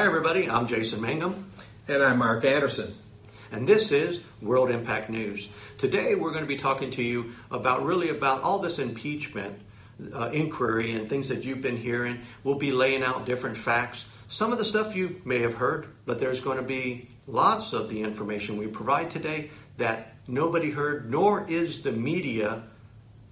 Hi, 0.00 0.06
everybody. 0.06 0.48
I'm 0.48 0.66
Jason 0.66 1.02
Mangum. 1.02 1.52
And 1.86 2.02
I'm 2.02 2.16
Mark 2.20 2.42
Anderson. 2.46 2.94
And 3.52 3.68
this 3.68 3.92
is 3.92 4.20
World 4.40 4.70
Impact 4.70 5.10
News. 5.10 5.46
Today, 5.76 6.14
we're 6.14 6.30
going 6.30 6.42
to 6.42 6.48
be 6.48 6.56
talking 6.56 6.90
to 6.92 7.02
you 7.02 7.32
about 7.50 7.84
really 7.84 8.08
about 8.08 8.40
all 8.40 8.60
this 8.60 8.78
impeachment 8.78 9.60
uh, 10.14 10.30
inquiry 10.32 10.92
and 10.92 11.06
things 11.06 11.28
that 11.28 11.44
you've 11.44 11.60
been 11.60 11.76
hearing. 11.76 12.20
We'll 12.44 12.54
be 12.54 12.72
laying 12.72 13.02
out 13.02 13.26
different 13.26 13.58
facts. 13.58 14.06
Some 14.30 14.52
of 14.52 14.58
the 14.58 14.64
stuff 14.64 14.96
you 14.96 15.20
may 15.26 15.40
have 15.40 15.52
heard, 15.52 15.88
but 16.06 16.18
there's 16.18 16.40
going 16.40 16.56
to 16.56 16.64
be 16.64 17.10
lots 17.26 17.74
of 17.74 17.90
the 17.90 18.00
information 18.00 18.56
we 18.56 18.68
provide 18.68 19.10
today 19.10 19.50
that 19.76 20.14
nobody 20.26 20.70
heard, 20.70 21.10
nor 21.10 21.46
is 21.46 21.82
the 21.82 21.92
media 21.92 22.62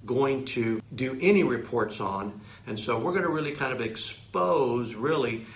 going 0.05 0.45
to 0.45 0.83
do 0.95 1.19
any 1.21 1.45
reports 1.45 2.01
on. 2.01 2.41
And 2.67 2.79
so 2.79 2.99
we're 2.99 3.13
going 3.13 3.25
to 3.25 3.31
really 3.31 3.53
kind 3.53 3.73
of 3.73 3.81
expose, 3.81 4.95
really, 4.95 5.47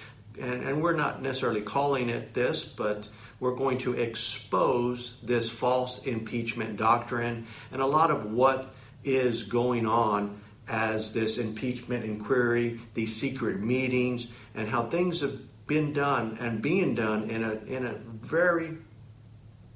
and, 0.40 0.64
and 0.64 0.82
we're 0.82 0.96
not 0.96 1.22
necessarily 1.22 1.60
calling 1.60 2.08
it 2.08 2.34
this, 2.34 2.64
but 2.64 3.08
we're 3.40 3.54
going 3.54 3.78
to 3.78 3.94
expose 3.94 5.16
this 5.22 5.50
false 5.50 6.04
impeachment 6.04 6.76
doctrine 6.76 7.46
and 7.72 7.82
a 7.82 7.86
lot 7.86 8.10
of 8.10 8.32
what 8.32 8.74
is 9.04 9.44
going 9.44 9.86
on 9.86 10.40
as 10.68 11.12
this 11.12 11.38
impeachment 11.38 12.04
inquiry, 12.04 12.80
these 12.94 13.14
secret 13.16 13.60
meetings, 13.60 14.28
and 14.54 14.68
how 14.68 14.84
things 14.84 15.20
have 15.20 15.38
been 15.66 15.92
done 15.92 16.38
and 16.40 16.62
being 16.62 16.94
done 16.94 17.30
in 17.30 17.44
a 17.44 17.52
in 17.66 17.86
a 17.86 17.94
very 17.94 18.76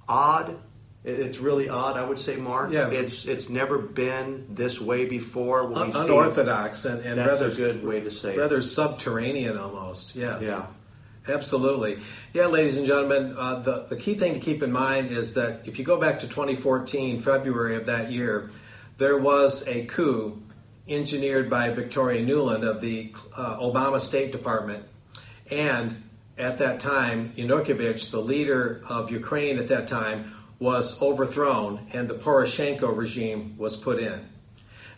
odd 0.08 0.56
it's 1.06 1.38
really 1.38 1.68
odd, 1.68 1.96
I 1.96 2.04
would 2.04 2.18
say, 2.18 2.36
Mark. 2.36 2.72
Yeah. 2.72 2.90
It's 2.90 3.24
it's 3.26 3.48
never 3.48 3.78
been 3.78 4.46
this 4.50 4.80
way 4.80 5.06
before. 5.06 5.72
Un- 5.72 5.92
unorthodox 5.94 6.84
and, 6.84 7.04
and 7.06 7.18
That's 7.18 7.30
rather 7.30 7.48
a 7.48 7.54
good 7.54 7.84
way 7.84 8.00
to 8.00 8.10
say 8.10 8.36
rather 8.36 8.58
it. 8.58 8.64
subterranean 8.64 9.56
almost. 9.56 10.16
Yes. 10.16 10.42
Yeah. 10.42 10.66
Absolutely. 11.28 11.98
Yeah, 12.32 12.46
ladies 12.46 12.76
and 12.76 12.86
gentlemen, 12.86 13.34
uh, 13.36 13.58
the, 13.60 13.86
the 13.88 13.96
key 13.96 14.14
thing 14.14 14.34
to 14.34 14.40
keep 14.40 14.62
in 14.62 14.70
mind 14.70 15.10
is 15.10 15.34
that 15.34 15.66
if 15.66 15.76
you 15.78 15.84
go 15.84 15.98
back 16.00 16.20
to 16.20 16.28
2014, 16.28 17.20
February 17.20 17.74
of 17.74 17.86
that 17.86 18.12
year, 18.12 18.50
there 18.98 19.18
was 19.18 19.66
a 19.66 19.86
coup 19.86 20.40
engineered 20.88 21.50
by 21.50 21.70
Victoria 21.70 22.24
Nuland 22.24 22.62
of 22.62 22.80
the 22.80 23.12
uh, 23.36 23.58
Obama 23.58 24.00
State 24.00 24.30
Department. 24.30 24.84
And 25.50 26.00
at 26.38 26.58
that 26.58 26.78
time, 26.78 27.32
Yanukovych, 27.36 28.10
the 28.12 28.20
leader 28.20 28.82
of 28.88 29.10
Ukraine 29.10 29.58
at 29.58 29.66
that 29.68 29.88
time, 29.88 30.32
was 30.58 31.00
overthrown 31.02 31.86
and 31.92 32.08
the 32.08 32.14
Poroshenko 32.14 32.96
regime 32.96 33.54
was 33.58 33.76
put 33.76 33.98
in. 33.98 34.28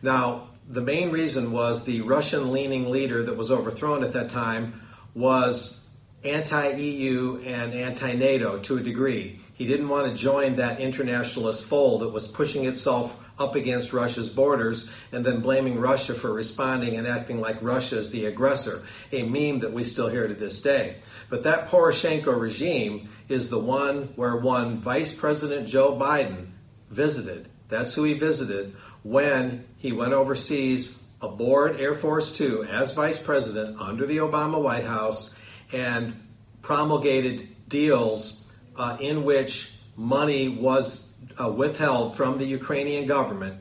Now, 0.02 0.50
the 0.68 0.80
main 0.80 1.10
reason 1.10 1.50
was 1.50 1.84
the 1.84 2.02
Russian 2.02 2.52
leaning 2.52 2.90
leader 2.90 3.22
that 3.24 3.36
was 3.36 3.50
overthrown 3.50 4.04
at 4.04 4.12
that 4.12 4.30
time 4.30 4.82
was 5.14 5.88
anti 6.24 6.68
EU 6.68 7.40
and 7.44 7.72
anti 7.72 8.12
NATO 8.12 8.58
to 8.58 8.76
a 8.76 8.80
degree. 8.80 9.40
He 9.54 9.66
didn't 9.66 9.88
want 9.88 10.06
to 10.06 10.14
join 10.14 10.56
that 10.56 10.80
internationalist 10.80 11.64
fold 11.64 12.02
that 12.02 12.10
was 12.10 12.28
pushing 12.28 12.66
itself 12.66 13.16
up 13.38 13.54
against 13.54 13.92
Russia's 13.92 14.28
borders 14.28 14.90
and 15.12 15.24
then 15.24 15.40
blaming 15.40 15.78
Russia 15.80 16.14
for 16.14 16.32
responding 16.32 16.96
and 16.96 17.06
acting 17.06 17.40
like 17.40 17.56
Russia 17.62 17.98
is 17.98 18.10
the 18.10 18.26
aggressor, 18.26 18.84
a 19.12 19.22
meme 19.22 19.60
that 19.60 19.72
we 19.72 19.84
still 19.84 20.08
hear 20.08 20.28
to 20.28 20.34
this 20.34 20.60
day. 20.60 20.96
But 21.28 21.42
that 21.42 21.68
Poroshenko 21.68 22.38
regime 22.38 23.08
is 23.28 23.50
the 23.50 23.58
one 23.58 24.10
where 24.16 24.36
one 24.36 24.80
Vice 24.80 25.14
President 25.14 25.68
Joe 25.68 25.96
Biden 25.96 26.48
visited. 26.90 27.48
That's 27.68 27.94
who 27.94 28.04
he 28.04 28.14
visited 28.14 28.74
when 29.02 29.66
he 29.76 29.92
went 29.92 30.12
overseas 30.12 31.04
aboard 31.20 31.80
Air 31.80 31.94
Force 31.94 32.36
Two 32.36 32.64
as 32.64 32.94
Vice 32.94 33.18
President 33.18 33.80
under 33.80 34.06
the 34.06 34.18
Obama 34.18 34.60
White 34.60 34.84
House 34.84 35.36
and 35.72 36.14
promulgated 36.62 37.48
deals 37.68 38.44
uh, 38.76 38.96
in 39.00 39.24
which 39.24 39.74
money 39.96 40.48
was 40.48 41.18
uh, 41.40 41.50
withheld 41.50 42.16
from 42.16 42.38
the 42.38 42.44
Ukrainian 42.44 43.06
government, 43.06 43.60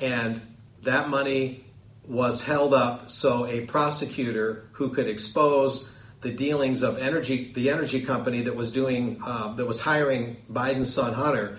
and 0.00 0.40
that 0.82 1.08
money 1.08 1.64
was 2.06 2.44
held 2.44 2.74
up 2.74 3.10
so 3.10 3.46
a 3.46 3.62
prosecutor 3.62 4.68
who 4.72 4.90
could 4.90 5.08
expose 5.08 5.93
the 6.24 6.32
dealings 6.32 6.82
of 6.82 6.98
energy, 6.98 7.52
the 7.54 7.70
energy 7.70 8.00
company 8.00 8.40
that 8.40 8.56
was 8.56 8.72
doing, 8.72 9.20
uh, 9.24 9.52
that 9.54 9.66
was 9.66 9.82
hiring 9.82 10.38
Biden's 10.50 10.92
son 10.92 11.12
Hunter, 11.12 11.58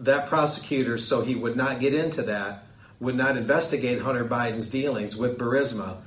that 0.00 0.26
prosecutor, 0.26 0.98
so 0.98 1.22
he 1.22 1.36
would 1.36 1.56
not 1.56 1.80
get 1.80 1.94
into 1.94 2.22
that, 2.22 2.66
would 2.98 3.14
not 3.14 3.36
investigate 3.36 4.02
Hunter 4.02 4.24
Biden's 4.24 4.68
dealings 4.68 5.16
with 5.16 5.38
Burisma. 5.38 5.98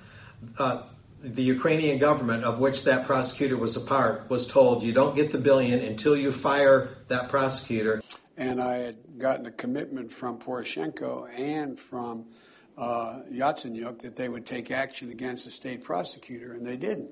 Uh, 0.59 0.83
the 1.21 1.43
Ukrainian 1.43 1.97
government, 1.97 2.43
of 2.43 2.59
which 2.59 2.83
that 2.83 3.07
prosecutor 3.07 3.55
was 3.55 3.77
a 3.77 3.81
part, 3.81 4.29
was 4.29 4.45
told 4.45 4.83
you 4.83 4.91
don't 4.91 5.15
get 5.15 5.31
the 5.31 5.37
billion 5.37 5.79
until 5.79 6.17
you 6.17 6.33
fire 6.33 6.89
that 7.07 7.29
prosecutor. 7.29 8.01
And 8.35 8.61
I 8.61 8.75
had 8.75 8.97
gotten 9.17 9.45
a 9.45 9.51
commitment 9.51 10.11
from 10.11 10.37
Poroshenko 10.37 11.29
and 11.39 11.79
from 11.79 12.25
uh, 12.77 13.19
Yatsenyuk 13.31 13.99
that 13.99 14.17
they 14.17 14.27
would 14.27 14.45
take 14.45 14.71
action 14.71 15.09
against 15.11 15.45
the 15.45 15.51
state 15.51 15.83
prosecutor, 15.83 16.53
and 16.53 16.65
they 16.65 16.75
didn't. 16.75 17.11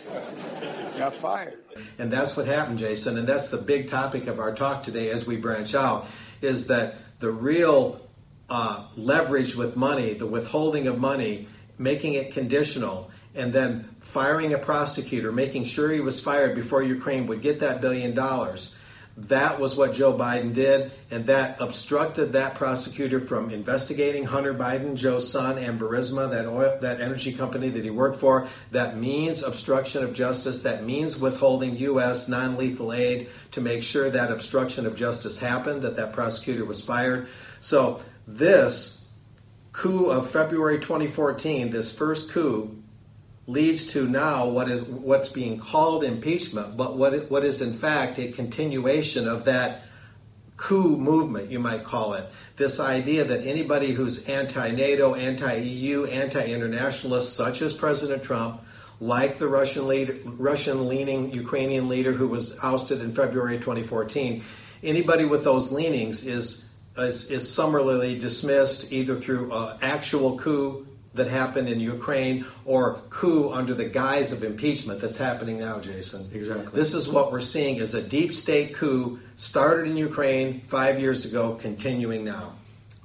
got 0.98 1.14
fired. 1.14 1.58
And 1.98 2.12
that's 2.12 2.36
what 2.36 2.46
happened, 2.46 2.78
Jason. 2.78 3.18
And 3.18 3.26
that's 3.26 3.48
the 3.48 3.58
big 3.58 3.88
topic 3.88 4.26
of 4.26 4.38
our 4.38 4.54
talk 4.54 4.82
today 4.82 5.10
as 5.10 5.26
we 5.26 5.36
branch 5.36 5.74
out 5.74 6.06
is 6.40 6.66
that 6.68 6.96
the 7.20 7.30
real 7.30 8.00
uh, 8.50 8.86
leverage 8.96 9.56
with 9.56 9.76
money, 9.76 10.14
the 10.14 10.26
withholding 10.26 10.86
of 10.86 10.98
money, 10.98 11.48
making 11.78 12.14
it 12.14 12.32
conditional, 12.32 13.10
and 13.34 13.52
then 13.52 13.88
firing 14.00 14.52
a 14.52 14.58
prosecutor, 14.58 15.32
making 15.32 15.64
sure 15.64 15.90
he 15.90 16.00
was 16.00 16.20
fired 16.20 16.54
before 16.54 16.82
Ukraine 16.82 17.26
would 17.28 17.40
get 17.40 17.60
that 17.60 17.80
billion 17.80 18.14
dollars 18.14 18.74
that 19.16 19.60
was 19.60 19.76
what 19.76 19.92
Joe 19.92 20.14
Biden 20.14 20.54
did, 20.54 20.90
and 21.10 21.26
that 21.26 21.60
obstructed 21.60 22.32
that 22.32 22.54
prosecutor 22.54 23.20
from 23.20 23.50
investigating 23.50 24.24
Hunter 24.24 24.54
Biden, 24.54 24.94
Joe's 24.94 25.30
son, 25.30 25.58
and 25.58 25.78
Burisma, 25.78 26.30
that 26.30 26.46
oil, 26.46 26.78
that 26.80 27.00
energy 27.00 27.32
company 27.32 27.68
that 27.68 27.84
he 27.84 27.90
worked 27.90 28.18
for. 28.18 28.48
That 28.70 28.96
means 28.96 29.42
obstruction 29.42 30.02
of 30.02 30.14
justice. 30.14 30.62
That 30.62 30.84
means 30.84 31.18
withholding 31.18 31.76
U.S. 31.76 32.28
non-lethal 32.28 32.92
aid 32.92 33.28
to 33.50 33.60
make 33.60 33.82
sure 33.82 34.08
that 34.08 34.30
obstruction 34.30 34.86
of 34.86 34.96
justice 34.96 35.38
happened, 35.38 35.82
that 35.82 35.96
that 35.96 36.14
prosecutor 36.14 36.64
was 36.64 36.80
fired. 36.80 37.28
So 37.60 38.00
this 38.26 39.12
coup 39.72 40.10
of 40.10 40.30
February 40.30 40.78
2014, 40.78 41.70
this 41.70 41.94
first 41.94 42.30
coup, 42.30 42.81
leads 43.46 43.86
to 43.88 44.08
now 44.08 44.48
what 44.48 44.70
is 44.70 44.82
what's 44.84 45.28
being 45.28 45.58
called 45.58 46.04
impeachment, 46.04 46.76
but 46.76 46.96
what 46.96 47.30
what 47.30 47.44
is 47.44 47.60
in 47.60 47.72
fact 47.72 48.18
a 48.18 48.30
continuation 48.30 49.26
of 49.26 49.44
that 49.44 49.82
coup 50.56 50.96
movement, 50.96 51.50
you 51.50 51.58
might 51.58 51.82
call 51.82 52.14
it. 52.14 52.24
This 52.56 52.78
idea 52.78 53.24
that 53.24 53.44
anybody 53.44 53.90
who's 53.90 54.28
anti-NATO, 54.28 55.16
anti-EU, 55.16 56.04
anti-internationalist, 56.04 57.34
such 57.34 57.62
as 57.62 57.72
President 57.72 58.22
Trump, 58.22 58.60
like 59.00 59.38
the 59.38 59.48
Russian 59.48 59.88
leader, 59.88 60.16
Russian-leaning 60.24 61.32
Ukrainian 61.34 61.88
leader 61.88 62.12
who 62.12 62.28
was 62.28 62.56
ousted 62.62 63.00
in 63.00 63.12
February 63.12 63.58
2014, 63.58 64.44
anybody 64.84 65.24
with 65.24 65.42
those 65.42 65.72
leanings 65.72 66.24
is 66.24 66.70
is, 66.96 67.30
is 67.30 67.50
summarily 67.52 68.18
dismissed 68.18 68.92
either 68.92 69.16
through 69.16 69.50
uh, 69.50 69.78
actual 69.80 70.38
coup 70.38 70.86
that 71.14 71.28
happened 71.28 71.68
in 71.68 71.78
Ukraine 71.78 72.46
or 72.64 73.02
coup 73.10 73.50
under 73.50 73.74
the 73.74 73.84
guise 73.84 74.32
of 74.32 74.42
impeachment 74.42 75.00
that's 75.00 75.16
happening 75.16 75.58
now, 75.58 75.78
Jason. 75.78 76.30
Exactly. 76.32 76.74
This 76.74 76.94
is 76.94 77.08
what 77.08 77.30
we're 77.30 77.40
seeing 77.40 77.76
is 77.76 77.94
a 77.94 78.02
deep 78.02 78.34
state 78.34 78.74
coup 78.74 79.20
started 79.36 79.90
in 79.90 79.96
Ukraine 79.96 80.62
five 80.68 80.98
years 80.98 81.24
ago, 81.26 81.54
continuing 81.54 82.24
now. 82.24 82.54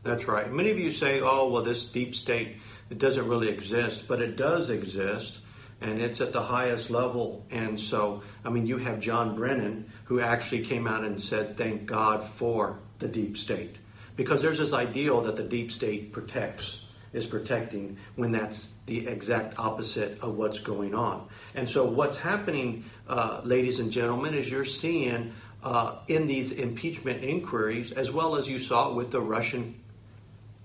That's 0.04 0.26
right. 0.26 0.52
Many 0.52 0.72
of 0.72 0.80
you 0.80 0.92
say, 0.92 1.20
oh, 1.20 1.50
well, 1.50 1.64
this 1.64 1.86
deep 1.86 2.16
state, 2.16 2.58
it 2.90 2.98
doesn't 2.98 3.28
really 3.28 3.50
exist, 3.50 4.06
but 4.08 4.22
it 4.22 4.38
does 4.38 4.70
exist. 4.70 5.40
And 5.82 6.02
it's 6.02 6.22
at 6.22 6.32
the 6.32 6.42
highest 6.42 6.90
level. 6.90 7.46
And 7.52 7.80
so, 7.80 8.24
I 8.44 8.50
mean, 8.50 8.66
you 8.66 8.78
have 8.78 9.00
John 9.00 9.36
Brennan, 9.36 9.92
who 10.06 10.22
actually 10.22 10.64
came 10.64 10.88
out 10.88 11.04
and 11.04 11.22
said, 11.22 11.56
thank 11.56 11.86
God 11.86 12.24
for 12.24 12.80
the 12.98 13.08
deep 13.08 13.38
state. 13.38 13.76
Because 14.16 14.42
there's 14.42 14.58
this 14.58 14.74
ideal 14.74 15.22
that 15.22 15.36
the 15.36 15.44
deep 15.44 15.72
state 15.72 16.12
protects 16.12 16.87
is 17.18 17.26
protecting 17.26 17.98
when 18.16 18.32
that's 18.32 18.72
the 18.86 19.08
exact 19.08 19.60
opposite 19.60 20.22
of 20.22 20.38
what's 20.38 20.60
going 20.60 20.96
on. 20.96 21.28
And 21.56 21.68
so, 21.68 21.84
what's 21.84 22.18
happening, 22.18 22.86
uh, 23.10 23.42
ladies 23.44 23.80
and 23.80 23.92
gentlemen, 23.92 24.34
is 24.34 24.50
you're 24.50 24.64
seeing 24.64 25.34
uh, 25.64 25.96
in 26.08 26.28
these 26.28 26.54
impeachment 26.54 27.24
inquiries, 27.24 27.92
as 27.92 28.12
well 28.12 28.36
as 28.36 28.48
you 28.48 28.60
saw 28.60 28.90
it 28.92 28.96
with 28.96 29.12
the 29.12 29.20
Russian 29.20 29.76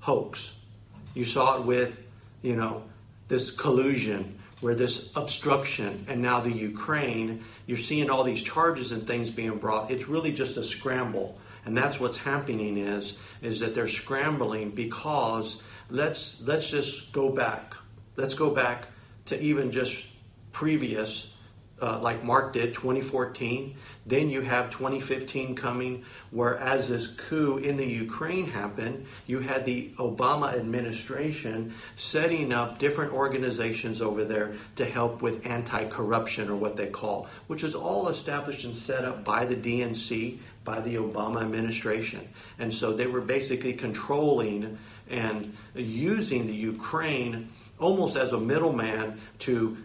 hoax. 0.01 0.53
You 1.15 1.25
saw 1.25 1.59
it 1.59 1.65
with, 1.65 1.99
you 2.43 2.55
know, 2.55 2.85
this 3.29 3.51
collusion, 3.51 4.39
where 4.61 4.75
this 4.75 5.11
obstruction, 5.17 6.05
and 6.09 6.23
now 6.23 6.41
the 6.41 6.53
Ukraine, 6.53 7.45
you're 7.67 7.79
seeing 7.79 8.11
all 8.11 8.23
these 8.23 8.43
charges 8.43 8.93
and 8.93 9.07
things 9.07 9.31
being 9.31 9.59
brought. 9.59 9.91
It's 9.91 10.07
really 10.07 10.33
just 10.33 10.57
a 10.57 10.63
scramble. 10.63 11.39
And 11.65 11.77
that's 11.77 11.99
what's 11.99 12.17
happening 12.17 12.77
is, 12.77 13.15
is 13.41 13.61
that 13.61 13.75
they're 13.75 13.89
scrambling 13.89 14.71
because 14.71 15.61
let's, 15.93 16.41
let's 16.43 16.69
just 16.69 17.13
go 17.13 17.31
back. 17.31 17.75
Let's 18.17 18.35
go 18.35 18.51
back 18.51 18.87
to 19.27 19.41
even 19.41 19.71
just 19.71 20.07
previous 20.53 21.29
uh, 21.83 21.99
like 21.99 22.23
Mark 22.23 22.53
did, 22.53 22.73
2014. 22.75 23.75
Then 24.07 24.31
you 24.31 24.41
have 24.43 24.71
2015 24.71 25.57
coming, 25.57 26.05
where 26.31 26.57
as 26.59 26.89
this 26.89 27.09
coup 27.09 27.59
in 27.59 27.77
the 27.77 27.85
Ukraine 27.85 28.47
happened, 28.47 29.05
you 29.27 29.41
had 29.41 29.67
the 29.67 29.91
Obama 29.99 30.55
administration 30.55 31.75
setting 31.97 32.53
up 32.53 32.79
different 32.79 33.13
organizations 33.13 34.01
over 34.01 34.23
there 34.23 34.55
to 34.77 34.85
help 34.85 35.23
with 35.23 35.45
anti 35.45 35.85
corruption, 35.87 36.49
or 36.49 36.55
what 36.55 36.77
they 36.77 36.87
call, 36.87 37.27
which 37.49 37.65
is 37.65 37.75
all 37.75 38.09
established 38.09 38.65
and 38.65 38.79
set 38.79 39.05
up 39.05 39.25
by 39.25 39.45
the 39.45 39.57
DNC, 39.57 40.39
by 40.65 40.81
the 40.81 40.97
Obama 40.97 41.43
administration. 41.43 42.29
And 42.59 42.73
so 42.73 42.93
they 42.93 43.07
were 43.07 43.21
basically 43.21 43.75
controlling 43.75 44.79
and 45.11 45.57
using 45.75 46.47
the 46.47 46.55
Ukraine 46.55 47.51
almost 47.79 48.17
as 48.17 48.33
a 48.33 48.39
middleman 48.39 49.21
to 49.41 49.77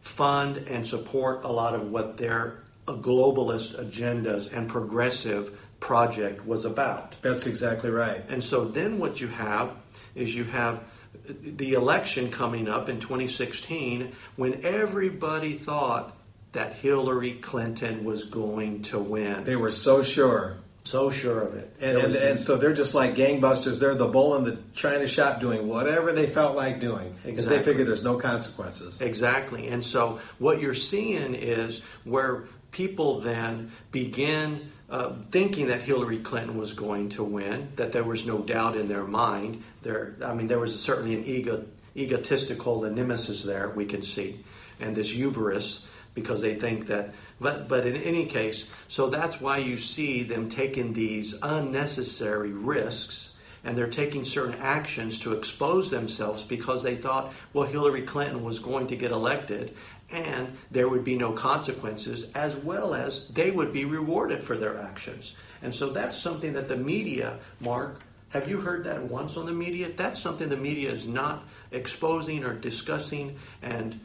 fund 0.00 0.56
and 0.56 0.86
support 0.86 1.44
a 1.44 1.48
lot 1.50 1.74
of 1.74 1.90
what 1.90 2.16
their 2.16 2.64
globalist 2.86 3.78
agendas 3.82 4.52
and 4.52 4.68
progressive 4.68 5.58
project 5.80 6.44
was 6.46 6.64
about. 6.64 7.14
That's 7.22 7.46
exactly 7.46 7.90
right. 7.90 8.22
And 8.28 8.42
so 8.42 8.64
then 8.64 8.98
what 8.98 9.20
you 9.20 9.28
have 9.28 9.70
is 10.14 10.34
you 10.34 10.44
have 10.44 10.82
the 11.26 11.72
election 11.72 12.30
coming 12.30 12.68
up 12.68 12.88
in 12.88 13.00
2016 13.00 14.12
when 14.36 14.64
everybody 14.64 15.54
thought 15.54 16.16
that 16.54 16.74
Hillary 16.74 17.34
Clinton 17.34 18.04
was 18.04 18.24
going 18.24 18.82
to 18.84 18.98
win. 18.98 19.44
They 19.44 19.56
were 19.56 19.70
so 19.70 20.02
sure. 20.02 20.56
So 20.84 21.08
sure 21.08 21.40
of 21.40 21.54
it. 21.54 21.74
And, 21.80 21.96
and, 21.96 22.14
and, 22.14 22.38
so 22.38 22.56
they're 22.56 22.74
just 22.74 22.94
like 22.94 23.14
gangbusters. 23.14 23.80
They're 23.80 23.94
the 23.94 24.06
bull 24.06 24.36
in 24.36 24.44
the 24.44 24.58
china 24.74 25.06
shop 25.06 25.40
doing 25.40 25.66
whatever 25.66 26.12
they 26.12 26.26
felt 26.26 26.56
like 26.56 26.78
doing 26.78 27.16
because 27.24 27.46
exactly. 27.46 27.56
they 27.56 27.64
figure 27.64 27.84
there's 27.84 28.04
no 28.04 28.18
consequences. 28.18 29.00
Exactly. 29.00 29.68
And 29.68 29.84
so 29.84 30.20
what 30.38 30.60
you're 30.60 30.74
seeing 30.74 31.34
is 31.34 31.80
where 32.04 32.44
people 32.70 33.20
then 33.20 33.70
begin 33.92 34.70
uh, 34.90 35.14
thinking 35.30 35.68
that 35.68 35.82
Hillary 35.82 36.18
Clinton 36.18 36.58
was 36.58 36.74
going 36.74 37.08
to 37.10 37.24
win, 37.24 37.72
that 37.76 37.92
there 37.92 38.04
was 38.04 38.26
no 38.26 38.40
doubt 38.40 38.76
in 38.76 38.86
their 38.86 39.04
mind. 39.04 39.62
There, 39.80 40.14
I 40.22 40.34
mean, 40.34 40.48
there 40.48 40.58
was 40.58 40.78
certainly 40.78 41.14
an 41.14 41.24
ego, 41.24 41.64
egotistical 41.96 42.82
nemesis 42.82 43.42
there 43.42 43.70
we 43.70 43.86
can 43.86 44.02
see, 44.02 44.44
and 44.78 44.94
this 44.94 45.10
hubris 45.10 45.86
because 46.14 46.40
they 46.40 46.54
think 46.54 46.86
that 46.86 47.10
but 47.40 47.68
but 47.68 47.86
in 47.86 47.96
any 47.96 48.26
case 48.26 48.64
so 48.88 49.10
that's 49.10 49.40
why 49.40 49.58
you 49.58 49.78
see 49.78 50.22
them 50.22 50.48
taking 50.48 50.92
these 50.92 51.34
unnecessary 51.42 52.52
risks 52.52 53.30
and 53.64 53.76
they're 53.78 53.88
taking 53.88 54.24
certain 54.24 54.54
actions 54.56 55.18
to 55.18 55.32
expose 55.32 55.90
themselves 55.90 56.42
because 56.42 56.82
they 56.82 56.96
thought 56.96 57.32
well 57.52 57.66
Hillary 57.66 58.02
Clinton 58.02 58.44
was 58.44 58.58
going 58.58 58.86
to 58.86 58.96
get 58.96 59.10
elected 59.10 59.74
and 60.10 60.56
there 60.70 60.88
would 60.88 61.04
be 61.04 61.16
no 61.16 61.32
consequences 61.32 62.30
as 62.34 62.54
well 62.56 62.94
as 62.94 63.26
they 63.28 63.50
would 63.50 63.72
be 63.72 63.84
rewarded 63.84 64.44
for 64.44 64.56
their 64.56 64.78
actions. 64.78 65.34
And 65.62 65.74
so 65.74 65.90
that's 65.90 66.16
something 66.16 66.52
that 66.52 66.68
the 66.68 66.76
media 66.76 67.38
mark 67.58 68.00
have 68.34 68.48
you 68.48 68.58
heard 68.58 68.82
that 68.82 69.00
once 69.00 69.36
on 69.36 69.46
the 69.46 69.52
media? 69.52 69.90
That's 69.94 70.20
something 70.20 70.48
the 70.48 70.56
media 70.56 70.90
is 70.90 71.06
not 71.06 71.44
exposing 71.70 72.42
or 72.42 72.52
discussing 72.52 73.38
and 73.62 74.00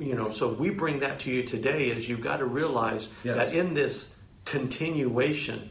you 0.00 0.14
know, 0.14 0.30
so 0.30 0.48
we 0.48 0.70
bring 0.70 1.00
that 1.00 1.20
to 1.20 1.30
you 1.30 1.42
today 1.42 1.88
is 1.88 2.08
you've 2.08 2.22
got 2.22 2.38
to 2.38 2.46
realize 2.46 3.08
yes. 3.22 3.50
that 3.50 3.56
in 3.56 3.74
this 3.74 4.12
continuation 4.44 5.70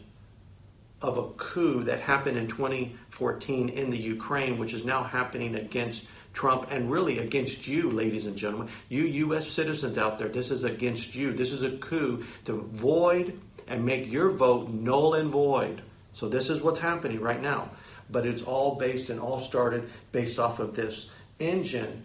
of 1.01 1.17
a 1.17 1.27
coup 1.31 1.83
that 1.83 2.01
happened 2.01 2.37
in 2.37 2.47
2014 2.47 3.69
in 3.69 3.89
the 3.89 3.97
Ukraine, 3.97 4.57
which 4.57 4.73
is 4.73 4.85
now 4.85 5.03
happening 5.03 5.55
against 5.55 6.05
Trump 6.33 6.67
and 6.71 6.91
really 6.91 7.19
against 7.19 7.67
you, 7.67 7.89
ladies 7.89 8.25
and 8.25 8.35
gentlemen, 8.35 8.69
you 8.89 9.03
U.S. 9.03 9.47
citizens 9.49 9.97
out 9.97 10.19
there, 10.19 10.27
this 10.27 10.51
is 10.51 10.63
against 10.63 11.15
you. 11.15 11.33
This 11.33 11.51
is 11.51 11.63
a 11.63 11.71
coup 11.77 12.23
to 12.45 12.53
void 12.53 13.39
and 13.67 13.85
make 13.85 14.11
your 14.11 14.31
vote 14.31 14.69
null 14.69 15.15
and 15.15 15.29
void. 15.29 15.81
So 16.13 16.27
this 16.27 16.49
is 16.49 16.61
what's 16.61 16.79
happening 16.79 17.21
right 17.21 17.41
now. 17.41 17.71
But 18.09 18.25
it's 18.25 18.41
all 18.41 18.75
based 18.75 19.09
and 19.09 19.19
all 19.19 19.39
started 19.39 19.89
based 20.11 20.39
off 20.39 20.59
of 20.59 20.75
this 20.75 21.09
engine 21.39 22.03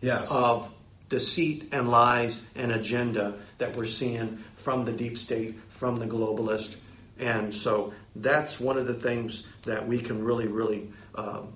yes. 0.00 0.30
of 0.30 0.72
deceit 1.12 1.68
and 1.72 1.90
lies 1.90 2.40
and 2.54 2.72
agenda 2.72 3.34
that 3.58 3.76
we're 3.76 3.84
seeing 3.84 4.42
from 4.54 4.86
the 4.86 4.92
deep 4.92 5.18
state, 5.18 5.60
from 5.68 5.96
the 5.96 6.06
globalist. 6.06 6.76
And 7.18 7.54
so 7.54 7.92
that's 8.16 8.58
one 8.58 8.78
of 8.78 8.86
the 8.86 8.94
things 8.94 9.42
that 9.64 9.86
we 9.86 10.00
can 10.00 10.24
really, 10.24 10.46
really, 10.46 10.90
um, 11.14 11.52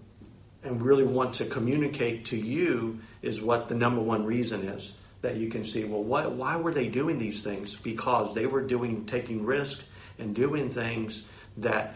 and 0.62 0.82
really 0.82 1.04
want 1.04 1.32
to 1.36 1.46
communicate 1.46 2.26
to 2.26 2.36
you 2.36 3.00
is 3.22 3.40
what 3.40 3.70
the 3.70 3.74
number 3.74 4.02
one 4.02 4.26
reason 4.26 4.68
is. 4.68 4.92
That 5.22 5.36
you 5.36 5.48
can 5.48 5.64
see, 5.64 5.84
well, 5.84 6.04
why, 6.04 6.26
why 6.26 6.56
were 6.56 6.74
they 6.74 6.88
doing 6.88 7.18
these 7.18 7.42
things? 7.42 7.74
Because 7.74 8.34
they 8.34 8.44
were 8.46 8.60
doing, 8.60 9.06
taking 9.06 9.46
risks 9.46 9.82
and 10.18 10.34
doing 10.34 10.68
things 10.68 11.24
that 11.56 11.94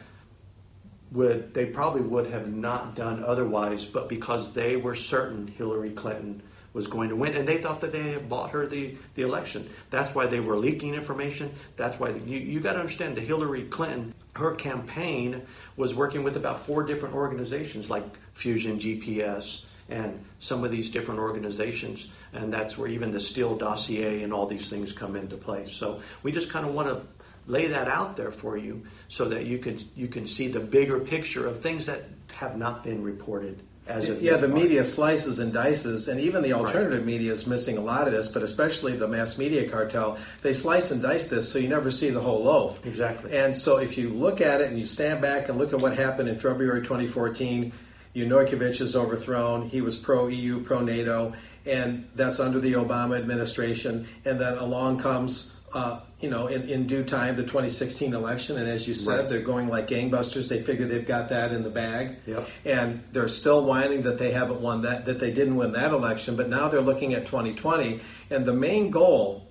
would 1.12 1.52
they 1.52 1.66
probably 1.66 2.00
would 2.00 2.30
have 2.30 2.50
not 2.50 2.94
done 2.94 3.22
otherwise, 3.22 3.84
but 3.84 4.08
because 4.08 4.54
they 4.54 4.76
were 4.76 4.94
certain 4.94 5.46
Hillary 5.46 5.90
Clinton 5.90 6.42
was 6.72 6.86
going 6.86 7.08
to 7.08 7.16
win, 7.16 7.34
and 7.36 7.48
they 7.48 7.58
thought 7.58 7.80
that 7.80 7.92
they 7.92 8.12
had 8.12 8.28
bought 8.28 8.50
her 8.50 8.66
the, 8.66 8.96
the 9.14 9.22
election. 9.22 9.68
That's 9.90 10.14
why 10.14 10.26
they 10.26 10.40
were 10.40 10.56
leaking 10.56 10.94
information. 10.94 11.52
That's 11.76 11.98
why 11.98 12.12
the, 12.12 12.20
you 12.20 12.38
you 12.38 12.60
got 12.60 12.74
to 12.74 12.80
understand 12.80 13.16
the 13.16 13.22
Hillary 13.22 13.64
Clinton 13.64 14.14
her 14.36 14.54
campaign 14.54 15.42
was 15.76 15.94
working 15.94 16.22
with 16.22 16.36
about 16.36 16.64
four 16.64 16.84
different 16.84 17.14
organizations 17.14 17.90
like 17.90 18.04
Fusion 18.34 18.78
GPS 18.78 19.64
and 19.88 20.24
some 20.38 20.62
of 20.62 20.70
these 20.70 20.88
different 20.88 21.18
organizations, 21.18 22.06
and 22.32 22.52
that's 22.52 22.78
where 22.78 22.88
even 22.88 23.10
the 23.10 23.18
Steele 23.18 23.56
dossier 23.56 24.22
and 24.22 24.32
all 24.32 24.46
these 24.46 24.68
things 24.70 24.92
come 24.92 25.16
into 25.16 25.36
play. 25.36 25.66
So 25.68 26.00
we 26.22 26.30
just 26.30 26.48
kind 26.48 26.64
of 26.64 26.72
want 26.72 26.88
to 26.88 27.02
lay 27.46 27.66
that 27.66 27.88
out 27.88 28.16
there 28.16 28.30
for 28.30 28.56
you 28.56 28.86
so 29.08 29.28
that 29.28 29.46
you 29.46 29.58
can 29.58 29.84
you 29.96 30.06
can 30.06 30.26
see 30.26 30.46
the 30.46 30.60
bigger 30.60 31.00
picture 31.00 31.46
of 31.46 31.60
things 31.60 31.86
that 31.86 32.04
have 32.32 32.56
not 32.56 32.84
been 32.84 33.02
reported 33.02 33.60
as 33.90 34.08
of 34.08 34.22
yeah 34.22 34.36
the 34.36 34.48
media 34.48 34.84
slices 34.84 35.38
and 35.38 35.52
dices 35.52 36.08
and 36.08 36.20
even 36.20 36.42
the 36.42 36.52
alternative 36.52 36.98
right. 36.98 37.06
media 37.06 37.32
is 37.32 37.46
missing 37.46 37.76
a 37.76 37.80
lot 37.80 38.06
of 38.06 38.12
this 38.12 38.28
but 38.28 38.42
especially 38.42 38.96
the 38.96 39.08
mass 39.08 39.36
media 39.38 39.68
cartel 39.68 40.16
they 40.42 40.52
slice 40.52 40.90
and 40.90 41.02
dice 41.02 41.28
this 41.28 41.50
so 41.50 41.58
you 41.58 41.68
never 41.68 41.90
see 41.90 42.10
the 42.10 42.20
whole 42.20 42.44
loaf. 42.44 42.84
Exactly. 42.86 43.32
And 43.36 43.54
so 43.54 43.78
if 43.78 43.98
you 43.98 44.10
look 44.10 44.40
at 44.40 44.60
it 44.60 44.68
and 44.68 44.78
you 44.78 44.86
stand 44.86 45.20
back 45.20 45.48
and 45.48 45.58
look 45.58 45.72
at 45.72 45.80
what 45.80 45.96
happened 45.96 46.28
in 46.28 46.38
february 46.38 46.80
2014 46.80 47.72
Yanukovych 48.14 48.80
is 48.80 48.96
overthrown 48.96 49.68
he 49.68 49.80
was 49.80 49.96
pro-eu 49.96 50.60
pro-nato 50.62 51.32
and 51.66 52.08
that's 52.14 52.40
under 52.40 52.58
the 52.58 52.72
obama 52.72 53.18
administration 53.18 54.06
and 54.24 54.40
then 54.40 54.56
along 54.58 54.98
comes 54.98 55.59
uh, 55.72 56.00
you 56.20 56.28
know, 56.28 56.48
in, 56.48 56.68
in 56.68 56.86
due 56.86 57.04
time, 57.04 57.36
the 57.36 57.42
2016 57.42 58.12
election. 58.12 58.58
And 58.58 58.68
as 58.68 58.88
you 58.88 58.94
said, 58.94 59.20
right. 59.20 59.28
they're 59.28 59.40
going 59.40 59.68
like 59.68 59.86
gangbusters. 59.86 60.48
They 60.48 60.62
figure 60.62 60.86
they've 60.86 61.06
got 61.06 61.28
that 61.28 61.52
in 61.52 61.62
the 61.62 61.70
bag. 61.70 62.16
Yep. 62.26 62.48
And 62.64 63.02
they're 63.12 63.28
still 63.28 63.64
whining 63.64 64.02
that 64.02 64.18
they 64.18 64.32
haven't 64.32 64.60
won 64.60 64.82
that, 64.82 65.06
that 65.06 65.20
they 65.20 65.32
didn't 65.32 65.56
win 65.56 65.72
that 65.72 65.92
election. 65.92 66.36
But 66.36 66.48
now 66.48 66.68
they're 66.68 66.80
looking 66.80 67.14
at 67.14 67.26
2020. 67.26 68.00
And 68.30 68.44
the 68.44 68.52
main 68.52 68.90
goal, 68.90 69.48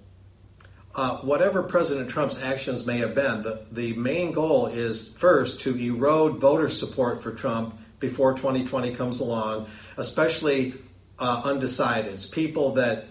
uh, 0.93 1.17
whatever 1.19 1.63
President 1.63 2.09
Trump's 2.09 2.41
actions 2.41 2.85
may 2.85 2.97
have 2.97 3.15
been, 3.15 3.41
the, 3.41 3.65
the 3.71 3.93
main 3.93 4.33
goal 4.33 4.67
is 4.67 5.17
first 5.17 5.61
to 5.61 5.77
erode 5.77 6.39
voter 6.39 6.69
support 6.69 7.23
for 7.23 7.31
Trump 7.31 7.79
before 7.99 8.33
2020 8.33 8.93
comes 8.95 9.19
along, 9.19 9.67
especially 9.97 10.73
uh, 11.17 11.43
undecideds, 11.43 12.31
people 12.31 12.73
that 12.73 13.05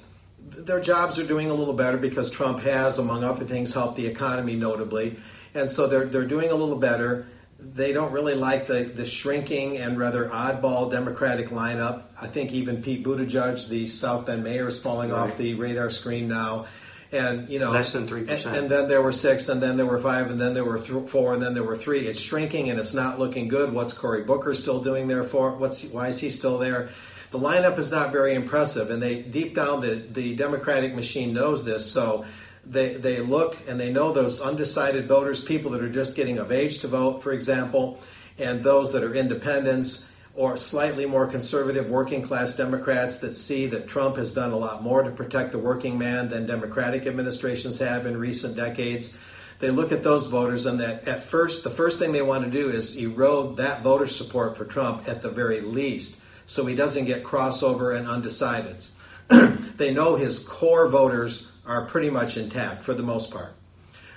their 0.59 0.81
jobs 0.81 1.19
are 1.19 1.27
doing 1.27 1.51
a 1.51 1.55
little 1.55 1.75
better 1.75 1.97
because 1.97 2.31
Trump 2.31 2.61
has, 2.61 2.99
among 2.99 3.25
other 3.25 3.45
things, 3.45 3.73
helped 3.73 3.97
the 3.97 4.07
economy 4.07 4.57
notably. 4.57 5.17
And 5.55 5.69
so 5.69 5.87
they're, 5.87 6.07
they're 6.07 6.27
doing 6.27 6.51
a 6.51 6.55
little 6.55 6.79
better. 6.79 7.27
They 7.61 7.93
don't 7.93 8.13
really 8.13 8.35
like 8.35 8.67
the, 8.67 8.85
the 8.85 9.05
shrinking 9.05 9.79
and 9.79 9.99
rather 9.99 10.29
oddball 10.29 10.91
Democratic 10.91 11.49
lineup. 11.49 12.05
I 12.21 12.27
think 12.27 12.53
even 12.53 12.83
Pete 12.83 13.05
Buttigieg, 13.05 13.69
the 13.69 13.87
South 13.87 14.27
Bend 14.27 14.45
mayor, 14.45 14.69
is 14.69 14.81
falling 14.81 15.11
right. 15.11 15.19
off 15.19 15.37
the 15.37 15.55
radar 15.55 15.91
screen 15.91 16.29
now. 16.29 16.67
And 17.11 17.49
you 17.49 17.59
know, 17.59 17.71
less 17.71 17.93
than 17.93 18.07
three 18.07 18.25
percent. 18.25 18.55
And, 18.55 18.71
then 18.71 18.87
there 18.87 19.01
were 19.01 19.13
six, 19.13 19.49
and 19.49 19.63
then 19.63 19.79
there 19.79 19.87
were 19.87 19.99
five, 19.99 20.31
and 20.31 20.39
then 20.39 20.53
there 20.53 20.65
were 20.65 20.79
th- 20.79 21.09
four, 21.09 21.33
and 21.33 21.43
then 21.43 21.55
there 21.55 21.63
were 21.63 21.77
three. 21.77 22.01
It's 22.01 22.21
shrinking, 22.21 22.69
and 22.69 22.79
it's 22.79 22.93
not 22.93 23.19
looking 23.19 23.49
good. 23.49 23.73
What's 23.73 23.95
Cory 23.95 24.25
Booker 24.25 24.53
still 24.53 24.83
doing 24.83 25.09
there 25.09 25.25
for? 25.25 25.53
What's 25.53 25.85
why 25.85 26.09
is 26.09 26.21
he 26.21 26.29
still 26.29 26.59
there? 26.59 26.91
The 27.31 27.39
lineup 27.39 27.79
is 27.79 27.91
not 27.91 28.13
very 28.13 28.35
impressive, 28.35 28.91
and 28.91 29.03
they 29.03 29.23
deep 29.23 29.55
down 29.55 29.81
the 29.81 29.97
the 30.13 30.35
Democratic 30.37 30.95
machine 30.95 31.33
knows 31.35 31.65
this. 31.65 31.91
So 31.91 32.25
they, 32.71 32.95
they 32.95 33.21
look 33.21 33.57
and 33.67 33.79
they 33.81 33.93
know 33.93 34.13
those 34.13 34.41
undecided 34.41 35.07
voters, 35.07 35.43
people 35.43 35.71
that 35.73 35.83
are 35.83 35.91
just 35.91 36.17
getting 36.17 36.39
of 36.39 36.53
age 36.53 36.81
to 36.81 36.89
vote, 36.89 37.23
for 37.23 37.33
example, 37.33 38.01
and 38.39 38.63
those 38.63 38.93
that 38.93 39.03
are 39.03 39.15
independents 39.15 40.13
or 40.35 40.57
slightly 40.57 41.05
more 41.05 41.27
conservative 41.27 41.91
working 41.91 42.23
class 42.23 42.57
Democrats 42.57 43.19
that 43.19 43.33
see 43.33 43.67
that 43.67 43.89
Trump 43.89 44.17
has 44.17 44.33
done 44.33 44.53
a 44.53 44.57
lot 44.57 44.83
more 44.83 45.03
to 45.03 45.11
protect 45.11 45.53
the 45.53 45.59
working 45.59 45.99
man 45.99 46.29
than 46.29 46.47
Democratic 46.47 47.07
administrations 47.07 47.79
have 47.79 48.07
in 48.07 48.17
recent 48.17 48.55
decades. 48.55 49.17
They 49.59 49.71
look 49.71 49.91
at 49.91 50.05
those 50.05 50.27
voters 50.27 50.67
and 50.67 50.79
that 50.79 51.09
at 51.09 51.25
first 51.25 51.65
the 51.65 51.71
first 51.71 51.99
thing 51.99 52.13
they 52.13 52.23
want 52.23 52.45
to 52.45 52.51
do 52.51 52.71
is 52.71 52.97
erode 52.97 53.57
that 53.57 53.83
voter 53.83 54.07
support 54.07 54.57
for 54.57 54.65
Trump 54.65 55.09
at 55.09 55.23
the 55.23 55.31
very 55.31 55.61
least 55.61 56.23
so 56.49 56.65
he 56.65 56.75
doesn't 56.75 57.05
get 57.05 57.23
crossover 57.23 57.95
and 57.95 58.07
undecideds. 58.07 58.89
they 59.77 59.93
know 59.93 60.17
his 60.17 60.39
core 60.39 60.89
voters 60.89 61.53
are 61.67 61.85
pretty 61.85 62.09
much 62.09 62.39
intact 62.39 62.83
for 62.83 62.95
the 62.95 63.03
most 63.03 63.31
part. 63.31 63.53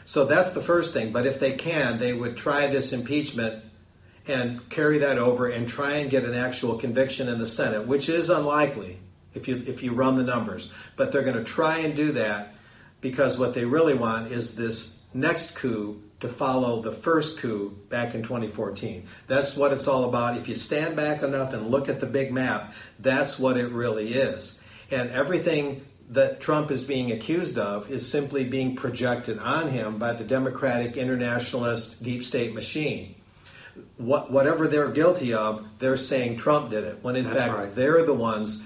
So 0.06 0.24
that's 0.24 0.54
the 0.54 0.62
first 0.62 0.94
thing. 0.94 1.12
But 1.12 1.28
if 1.28 1.42
they 1.42 1.52
can, 1.52 2.00
they 2.00 2.14
would 2.14 2.38
try 2.38 2.68
this 2.68 2.94
impeachment 2.94 3.62
and 4.30 4.68
carry 4.70 5.00
that 5.00 5.18
over 5.18 5.48
and 5.48 5.68
try 5.68 5.96
and 5.96 6.10
get 6.10 6.24
an 6.24 6.34
actual 6.34 6.78
conviction 6.78 7.28
in 7.28 7.38
the 7.38 7.46
Senate, 7.46 7.86
which 7.86 8.08
is 8.08 8.30
unlikely 8.30 9.00
if 9.34 9.50
you 9.50 9.62
if 9.68 9.84
you 9.84 9.92
run 9.92 10.16
the 10.16 10.24
numbers. 10.24 10.72
But 10.96 11.12
they're 11.12 11.24
going 11.24 11.36
to 11.36 11.44
try 11.44 11.80
and 11.80 11.94
do 11.94 12.14
that 12.14 12.56
because 13.02 13.38
what 13.38 13.54
they 13.54 13.66
really 13.66 13.96
want 13.96 14.32
is 14.32 14.56
this 14.56 15.06
next 15.14 15.56
coup 15.56 16.02
to 16.22 16.28
follow 16.28 16.82
the 16.82 16.92
first 16.92 17.40
coup 17.40 17.76
back 17.90 18.14
in 18.14 18.22
2014. 18.22 19.08
That's 19.28 19.58
what 19.58 19.74
it's 19.74 19.88
all 19.88 20.08
about. 20.08 20.38
If 20.38 20.48
you 20.48 20.56
stand 20.56 20.96
back 20.96 21.24
enough 21.24 21.54
and 21.54 21.68
look 21.68 21.90
at 21.90 22.00
the 22.00 22.06
big 22.06 22.32
map, 22.32 22.74
that's 23.00 23.40
what 23.40 23.58
it 23.58 23.70
really 23.70 24.14
is. 24.14 24.60
And 24.92 25.10
everything 25.10 25.84
that 26.12 26.40
Trump 26.40 26.70
is 26.70 26.84
being 26.84 27.12
accused 27.12 27.58
of 27.58 27.90
is 27.90 28.08
simply 28.08 28.44
being 28.44 28.76
projected 28.76 29.40
on 29.40 29.70
him 29.70 29.98
by 29.98 30.14
the 30.14 30.24
Democratic 30.24 30.98
internationalist 30.98 32.04
deep 32.04 32.24
state 32.24 32.54
machine. 32.54 33.16
What, 33.98 34.30
whatever 34.30 34.68
they're 34.68 34.92
guilty 34.92 35.34
of, 35.34 35.66
they're 35.80 35.98
saying 35.98 36.38
Trump 36.38 36.70
did 36.70 36.84
it, 36.84 37.00
when 37.02 37.16
in 37.16 37.24
That's 37.24 37.38
fact 37.38 37.54
right. 37.54 37.76
they're 37.76 38.04
the 38.04 38.14
ones, 38.14 38.64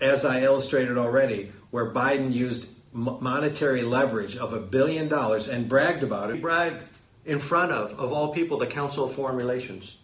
as 0.00 0.24
I 0.24 0.42
illustrated 0.42 0.98
already, 0.98 1.52
where 1.70 1.92
Biden 1.92 2.32
used 2.32 2.68
monetary 2.92 3.82
leverage 3.82 4.36
of 4.36 4.52
a 4.52 4.60
billion 4.60 5.08
dollars 5.08 5.48
and 5.48 5.68
bragged 5.68 6.02
about 6.02 6.30
it. 6.30 6.40
Bragged 6.40 6.82
in 7.24 7.38
front 7.38 7.72
of, 7.72 7.92
of 7.98 8.12
all 8.12 8.32
people, 8.32 8.56
the 8.56 8.66
Council 8.66 9.04
of 9.04 9.14
Foreign 9.14 9.36
Relations. 9.36 9.96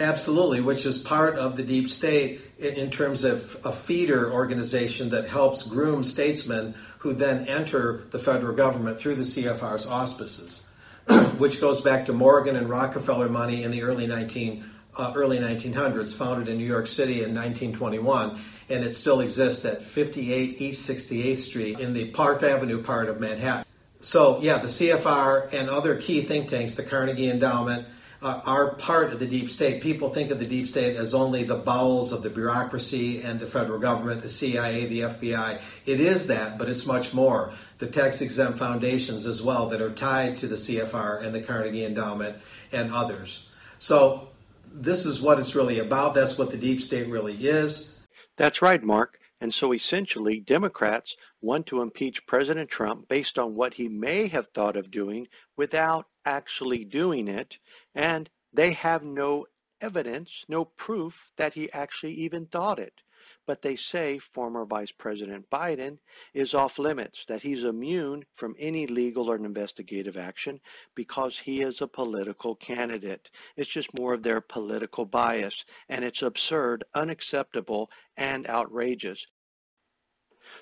Absolutely, 0.00 0.60
which 0.60 0.86
is 0.86 0.98
part 0.98 1.36
of 1.36 1.56
the 1.56 1.62
deep 1.62 1.90
state 1.90 2.40
in 2.58 2.90
terms 2.90 3.24
of 3.24 3.56
a 3.64 3.72
feeder 3.72 4.32
organization 4.32 5.10
that 5.10 5.28
helps 5.28 5.62
groom 5.64 6.02
statesmen 6.02 6.74
who 6.98 7.12
then 7.12 7.46
enter 7.46 8.04
the 8.10 8.18
federal 8.18 8.54
government 8.54 8.98
through 8.98 9.16
the 9.16 9.22
CFR's 9.22 9.86
auspices, 9.86 10.64
which 11.38 11.60
goes 11.60 11.80
back 11.80 12.06
to 12.06 12.12
Morgan 12.12 12.56
and 12.56 12.68
Rockefeller 12.68 13.28
money 13.28 13.64
in 13.64 13.70
the 13.70 13.82
early 13.82 14.06
19 14.06 14.68
uh, 14.94 15.12
early 15.16 15.38
1900s, 15.38 16.14
founded 16.14 16.48
in 16.48 16.58
New 16.58 16.66
York 16.66 16.86
City 16.86 17.22
in 17.22 17.34
1921, 17.34 18.38
and 18.68 18.84
it 18.84 18.94
still 18.94 19.20
exists 19.20 19.64
at 19.64 19.82
58 19.82 20.60
East 20.60 20.88
68th 20.88 21.38
Street 21.38 21.80
in 21.80 21.92
the 21.92 22.10
Park 22.10 22.42
Avenue 22.42 22.82
part 22.82 23.08
of 23.08 23.20
Manhattan. 23.20 23.64
So, 24.00 24.40
yeah, 24.40 24.58
the 24.58 24.66
CFR 24.66 25.52
and 25.52 25.70
other 25.70 25.96
key 25.96 26.22
think 26.22 26.48
tanks, 26.48 26.74
the 26.74 26.82
Carnegie 26.82 27.30
Endowment, 27.30 27.86
uh, 28.22 28.40
are 28.44 28.74
part 28.74 29.12
of 29.12 29.18
the 29.18 29.26
deep 29.26 29.50
state. 29.50 29.82
People 29.82 30.08
think 30.08 30.30
of 30.30 30.38
the 30.38 30.46
deep 30.46 30.68
state 30.68 30.96
as 30.96 31.12
only 31.12 31.42
the 31.42 31.56
bowels 31.56 32.12
of 32.12 32.22
the 32.22 32.30
bureaucracy 32.30 33.20
and 33.22 33.40
the 33.40 33.46
federal 33.46 33.78
government, 33.78 34.22
the 34.22 34.28
CIA, 34.28 34.86
the 34.86 35.00
FBI. 35.00 35.60
It 35.86 36.00
is 36.00 36.28
that, 36.28 36.58
but 36.58 36.68
it's 36.68 36.86
much 36.86 37.12
more. 37.12 37.52
The 37.78 37.86
tax 37.86 38.20
exempt 38.20 38.58
foundations 38.58 39.26
as 39.26 39.42
well 39.42 39.68
that 39.68 39.80
are 39.80 39.92
tied 39.92 40.36
to 40.38 40.46
the 40.46 40.54
CFR 40.54 41.22
and 41.22 41.34
the 41.34 41.42
Carnegie 41.42 41.84
Endowment 41.84 42.36
and 42.70 42.92
others. 42.92 43.46
So, 43.78 44.28
this 44.74 45.04
is 45.04 45.20
what 45.20 45.38
it's 45.38 45.54
really 45.54 45.80
about. 45.80 46.14
That's 46.14 46.38
what 46.38 46.50
the 46.50 46.56
deep 46.56 46.82
state 46.82 47.08
really 47.08 47.34
is. 47.34 47.91
That's 48.36 48.60
right, 48.60 48.82
Mark. 48.82 49.18
And 49.40 49.54
so 49.54 49.72
essentially, 49.72 50.38
Democrats 50.38 51.16
want 51.40 51.66
to 51.68 51.80
impeach 51.80 52.26
President 52.26 52.68
Trump 52.68 53.08
based 53.08 53.38
on 53.38 53.54
what 53.54 53.74
he 53.74 53.88
may 53.88 54.28
have 54.28 54.48
thought 54.48 54.76
of 54.76 54.90
doing 54.90 55.28
without 55.56 56.06
actually 56.26 56.84
doing 56.84 57.26
it. 57.26 57.58
And 57.94 58.28
they 58.52 58.72
have 58.72 59.02
no 59.02 59.46
evidence, 59.80 60.44
no 60.48 60.64
proof 60.66 61.32
that 61.36 61.54
he 61.54 61.72
actually 61.72 62.14
even 62.14 62.46
thought 62.46 62.78
it. 62.78 63.02
But 63.44 63.62
they 63.62 63.74
say 63.76 64.18
former 64.18 64.64
Vice 64.64 64.92
President 64.92 65.50
Biden 65.50 65.98
is 66.32 66.54
off 66.54 66.78
limits, 66.78 67.24
that 67.24 67.42
he's 67.42 67.64
immune 67.64 68.24
from 68.32 68.54
any 68.58 68.86
legal 68.86 69.28
or 69.28 69.36
investigative 69.36 70.16
action 70.16 70.60
because 70.94 71.38
he 71.38 71.62
is 71.62 71.80
a 71.80 71.88
political 71.88 72.54
candidate. 72.54 73.30
It's 73.56 73.68
just 73.68 73.98
more 73.98 74.14
of 74.14 74.22
their 74.22 74.40
political 74.40 75.06
bias, 75.06 75.64
and 75.88 76.04
it's 76.04 76.22
absurd, 76.22 76.84
unacceptable, 76.94 77.90
and 78.16 78.46
outrageous. 78.46 79.26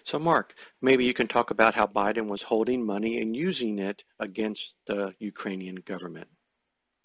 So, 0.04 0.18
Mark, 0.18 0.54
maybe 0.80 1.04
you 1.04 1.14
can 1.14 1.28
talk 1.28 1.50
about 1.50 1.74
how 1.74 1.86
Biden 1.86 2.28
was 2.28 2.42
holding 2.42 2.84
money 2.84 3.20
and 3.20 3.36
using 3.36 3.78
it 3.78 4.04
against 4.18 4.74
the 4.86 5.14
Ukrainian 5.18 5.76
government. 5.76 6.28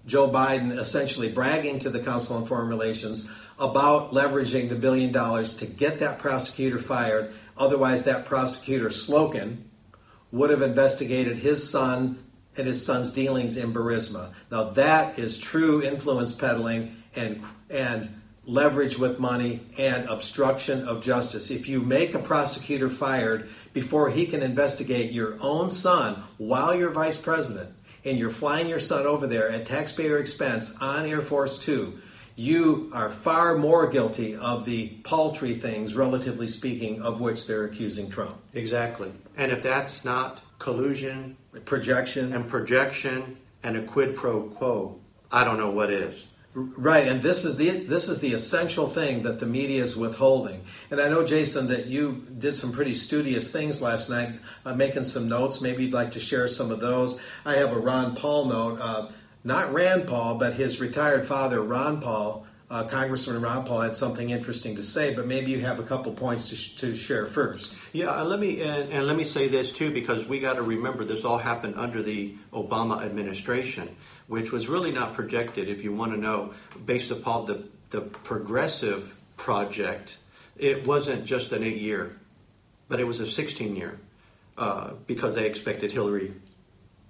Joe 0.06 0.30
Biden 0.30 0.78
essentially 0.78 1.32
bragging 1.32 1.80
to 1.80 1.90
the 1.90 2.00
Council 2.00 2.38
on 2.38 2.46
Foreign 2.46 2.68
Relations 2.68 3.32
about 3.58 4.12
leveraging 4.12 4.70
the 4.70 4.76
billion 4.76 5.12
dollars 5.12 5.54
to 5.56 5.66
get 5.66 6.00
that 6.00 6.20
prosecutor 6.20 6.78
fired. 6.78 7.34
Otherwise, 7.58 8.04
that 8.04 8.26
prosecutor, 8.26 8.90
Slocum, 8.90 9.70
would 10.32 10.50
have 10.50 10.62
investigated 10.62 11.38
his 11.38 11.68
son 11.68 12.24
and 12.58 12.68
his 12.68 12.86
son's 12.86 13.12
dealings 13.12 13.58
in 13.58 13.74
Burisma. 13.74 14.34
Now, 14.52 14.66
that 14.72 15.18
is 15.18 15.38
true 15.38 15.82
influence 15.82 16.34
peddling 16.34 16.96
and, 17.16 17.42
and 17.70 18.22
leverage 18.46 18.98
with 18.98 19.20
money 19.20 19.62
and 19.78 20.08
obstruction 20.08 20.88
of 20.88 21.02
justice. 21.02 21.50
If 21.50 21.68
you 21.68 21.82
make 21.82 22.14
a 22.14 22.20
prosecutor 22.20 22.90
fired 22.90 23.50
before 23.74 24.10
he 24.10 24.26
can 24.26 24.44
investigate 24.44 25.12
your 25.12 25.38
own 25.42 25.70
son 25.70 26.24
while 26.38 26.76
you're 26.76 26.92
vice 26.92 27.20
president, 27.20 27.75
and 28.06 28.18
you're 28.18 28.30
flying 28.30 28.68
your 28.70 28.80
son 28.80 29.06
over 29.06 29.28
there 29.28 29.50
at 29.50 29.66
taxpayer 29.66 30.18
expense 30.20 30.78
on 30.80 31.06
Air 31.06 31.22
Force 31.22 31.58
Two, 31.58 32.00
you 32.36 32.92
are 32.94 33.10
far 33.10 33.58
more 33.58 33.88
guilty 33.88 34.36
of 34.36 34.66
the 34.66 34.90
paltry 35.04 35.56
things, 35.56 35.96
relatively 35.96 36.48
speaking, 36.48 37.02
of 37.02 37.20
which 37.20 37.48
they're 37.48 37.66
accusing 37.66 38.10
Trump. 38.10 38.38
Exactly. 38.54 39.12
And 39.38 39.52
if 39.52 39.64
that's 39.64 40.06
not 40.06 40.42
collusion 40.60 41.38
Projection. 41.66 42.34
and 42.34 42.48
projection 42.48 43.38
and 43.64 43.78
a 43.78 43.84
quid 43.84 44.16
pro 44.16 44.44
quo, 44.44 45.00
I 45.32 45.44
don't 45.44 45.58
know 45.58 45.72
what 45.72 45.90
is. 45.92 46.28
Right, 46.58 47.06
and 47.06 47.22
this 47.22 47.44
is 47.44 47.58
the 47.58 47.70
this 47.70 48.08
is 48.08 48.22
the 48.22 48.32
essential 48.32 48.88
thing 48.88 49.24
that 49.24 49.42
the 49.42 49.46
media 49.46 49.84
is 49.84 49.98
withholding. 49.98 50.64
And 50.90 51.02
I 51.02 51.10
know, 51.10 51.26
Jason, 51.26 51.68
that 51.68 51.88
you 51.88 52.26
did 52.40 52.56
some 52.56 52.72
pretty 52.72 52.96
studious 52.96 53.52
things 53.52 53.82
last 53.82 54.10
night, 54.10 54.30
uh, 54.66 54.74
making 54.74 55.04
some 55.04 55.28
notes. 55.28 55.60
Maybe 55.60 55.84
you'd 55.84 55.94
like 55.94 56.14
to 56.14 56.20
share 56.22 56.48
some 56.48 56.72
of 56.72 56.80
those. 56.80 57.20
I 57.46 57.56
have 57.56 57.74
a 57.74 57.78
Ron 57.78 58.16
Paul 58.16 58.46
note, 58.46 58.80
uh, 58.80 59.10
not 59.44 59.74
Rand 59.74 60.08
Paul, 60.08 60.38
but 60.38 60.54
his 60.54 60.80
retired 60.80 61.28
father, 61.28 61.62
Ron 61.62 62.00
Paul. 62.00 62.48
Uh, 62.68 62.84
Congressman 62.84 63.42
Ron 63.42 63.64
Paul 63.64 63.82
had 63.82 63.96
something 63.96 64.32
interesting 64.32 64.76
to 64.78 64.84
say, 64.84 65.14
but 65.14 65.28
maybe 65.28 65.52
you 65.52 65.60
have 65.60 65.80
a 65.80 65.84
couple 65.84 66.12
points 66.14 66.50
to, 66.50 66.56
sh- 66.56 66.76
to 66.78 66.96
share 66.96 67.28
first. 67.28 67.74
Yeah, 67.94 68.20
let 68.24 68.40
me 68.40 68.62
and, 68.62 68.92
and 68.92 69.06
let 69.06 69.16
me 69.16 69.24
say 69.24 69.48
this 69.48 69.72
too, 69.72 69.92
because 69.92 70.26
we 70.26 70.40
got 70.40 70.54
to 70.56 70.64
remember 70.64 71.04
this 71.04 71.24
all 71.24 71.38
happened 71.38 71.76
under 71.76 72.02
the 72.02 72.34
Obama 72.54 73.04
administration, 73.04 73.96
which 74.28 74.52
was 74.52 74.68
really 74.68 74.92
not 74.92 75.14
projected. 75.14 75.70
If 75.70 75.84
you 75.84 75.94
want 75.94 76.14
to 76.14 76.20
know, 76.20 76.54
based 76.86 77.12
upon 77.12 77.46
the 77.46 77.64
the 77.92 78.02
progressive 78.02 79.16
project, 79.38 80.18
it 80.58 80.86
wasn't 80.88 81.26
just 81.26 81.52
an 81.52 81.64
eight 81.64 81.78
year, 81.78 82.18
but 82.90 83.00
it 83.00 83.04
was 83.06 83.20
a 83.20 83.28
16 83.28 83.76
year, 83.76 84.00
uh, 84.58 84.92
because 85.08 85.36
they 85.36 85.46
expected 85.46 85.92
Hillary 85.92 86.34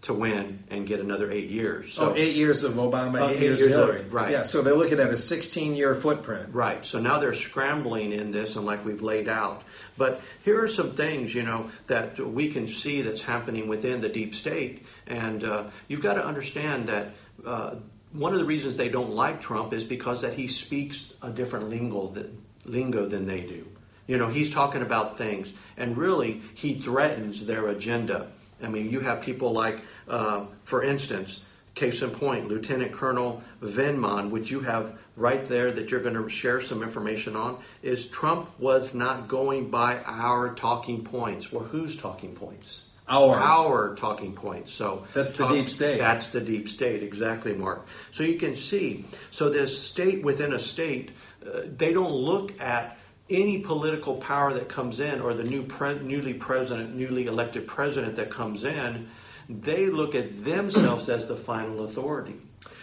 to 0.02 0.14
win 0.14 0.64
and 0.70 0.86
get 0.86 1.00
another 1.00 1.32
eight 1.32 1.50
years. 1.50 1.94
So 1.94 2.12
oh, 2.12 2.16
eight 2.16 2.36
years 2.36 2.64
of 2.64 2.74
Obama, 2.74 3.22
Uh, 3.22 3.30
eight, 3.30 3.36
eight 3.38 3.42
years, 3.42 3.60
years 3.62 3.72
of 3.72 3.78
Hillary. 3.80 4.00
of- 4.02 4.14
right. 4.14 4.32
Yeah, 4.32 4.44
so 4.44 4.62
they're 4.62 4.76
looking 4.76 5.00
at 5.00 5.10
a 5.10 5.18
16 5.18 5.76
year 5.76 5.96
footprint. 5.96 6.50
Right. 6.52 6.86
So 6.86 7.00
now 7.00 7.20
they're 7.20 7.34
scrambling 7.34 8.12
in 8.12 8.30
this, 8.32 8.56
and 8.56 8.66
like 8.66 8.86
we've 8.86 9.02
laid 9.02 9.28
out. 9.28 9.64
But 9.98 10.22
here 10.44 10.62
are 10.62 10.68
some 10.68 10.92
things, 10.92 11.34
you 11.34 11.44
know, 11.44 11.72
that 11.88 12.20
we 12.20 12.50
can 12.50 12.68
see 12.68 13.02
that's 13.02 13.22
happening 13.22 13.68
within 13.68 14.02
the 14.02 14.10
deep 14.10 14.36
state, 14.36 14.86
and 15.08 15.44
uh, 15.44 15.64
you've 15.88 16.02
got 16.02 16.16
to 16.16 16.26
understand 16.26 16.88
that. 16.88 17.10
Uh, 17.46 17.76
one 18.12 18.32
of 18.32 18.40
the 18.40 18.46
reasons 18.46 18.78
they 18.78 18.88
don't 18.88 19.12
like 19.12 19.42
Trump 19.42 19.74
is 19.74 19.84
because 19.84 20.22
that 20.22 20.34
he 20.34 20.48
speaks 20.48 21.14
a 21.22 21.30
different 21.30 21.70
lingo 21.70 22.08
than, 22.08 22.42
lingo 22.64 23.06
than 23.08 23.28
they 23.28 23.42
do. 23.42 23.68
You 24.08 24.18
know, 24.18 24.30
he's 24.30 24.52
talking 24.52 24.82
about 24.82 25.18
things, 25.18 25.50
and 25.78 25.98
really, 25.98 26.42
he 26.54 26.76
threatens 26.76 27.46
their 27.46 27.68
agenda. 27.68 28.32
I 28.64 28.68
mean, 28.68 28.90
you 28.90 29.02
have 29.02 29.22
people 29.22 29.52
like, 29.52 29.82
uh, 30.08 30.46
for 30.64 30.84
instance, 30.84 31.42
case 31.76 32.02
in 32.02 32.10
point, 32.10 32.48
Lieutenant 32.48 32.92
Colonel 32.92 33.44
Vindman, 33.62 34.30
which 34.30 34.50
you 34.50 34.62
have 34.62 34.98
right 35.16 35.48
there 35.48 35.72
that 35.72 35.92
you're 35.92 36.02
going 36.02 36.16
to 36.16 36.28
share 36.30 36.62
some 36.62 36.82
information 36.82 37.36
on, 37.36 37.60
is 37.84 38.08
Trump 38.08 38.50
was 38.60 38.94
not 38.94 39.28
going 39.28 39.70
by 39.70 40.00
our 40.06 40.56
talking 40.56 41.04
points. 41.04 41.52
Well, 41.52 41.66
whose 41.66 41.96
talking 41.96 42.34
points? 42.34 42.90
Our. 43.08 43.36
our 43.36 43.96
talking 43.96 44.34
points. 44.34 44.74
So 44.74 45.06
That's 45.14 45.36
the 45.36 45.48
deep 45.48 45.70
state. 45.70 46.00
That's 46.00 46.28
the 46.28 46.42
deep 46.42 46.68
state, 46.68 47.04
exactly, 47.04 47.54
Mark. 47.54 47.86
So 48.12 48.24
you 48.24 48.40
can 48.40 48.56
see. 48.56 49.06
So 49.30 49.50
this 49.50 49.80
state 49.80 50.24
within 50.24 50.54
a 50.54 50.60
state, 50.60 51.12
uh, 51.46 51.62
they 51.78 51.94
don't 51.94 52.14
look 52.14 52.60
at 52.60 52.98
any 53.30 53.60
political 53.60 54.16
power 54.16 54.54
that 54.54 54.70
comes 54.70 55.00
in 55.00 55.22
or 55.22 55.34
the 55.36 55.44
new 55.44 55.64
pre- 55.64 56.00
newly 56.00 56.34
president, 56.34 56.96
newly 56.96 57.28
elected 57.28 57.68
president 57.68 58.16
that 58.16 58.32
comes 58.32 58.64
in. 58.64 59.08
They 59.50 59.88
look 59.88 60.16
at 60.16 60.44
themselves 60.44 61.10
as 61.10 61.28
the 61.28 61.36
final 61.36 61.86
authority. 61.86 62.36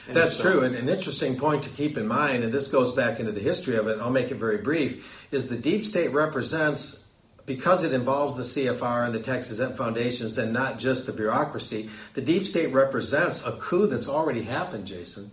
And 0.09 0.17
That's 0.17 0.37
so- 0.37 0.43
true. 0.51 0.61
And 0.63 0.75
an 0.75 0.89
interesting 0.89 1.37
point 1.37 1.63
to 1.65 1.71
keep 1.71 1.97
in 1.97 2.07
mind, 2.07 2.43
and 2.45 2.53
this 2.53 2.69
goes 2.69 2.93
back 2.93 3.21
into 3.21 3.33
the 3.33 3.41
history 3.41 3.77
of 3.77 3.87
it, 3.89 3.93
and 3.95 4.03
I'll 4.03 4.11
make 4.11 4.31
it 4.31 4.37
very 4.37 4.59
brief, 4.59 5.07
is 5.31 5.49
the 5.49 5.57
deep 5.57 5.87
state 5.87 6.13
represents, 6.13 7.13
because 7.47 7.83
it 7.85 7.93
involves 7.93 8.37
the 8.37 8.45
CFR 8.45 9.05
and 9.05 9.15
the 9.15 9.35
exempt 9.35 9.77
foundations 9.77 10.39
and 10.39 10.53
not 10.53 10.79
just 10.79 11.07
the 11.07 11.13
bureaucracy, 11.13 11.89
the 12.15 12.21
deep 12.21 12.47
state 12.47 12.73
represents 12.73 13.45
a 13.47 13.53
coup 13.53 13.87
that's 13.87 14.09
already 14.09 14.43
happened, 14.43 14.87
Jason. 14.87 15.31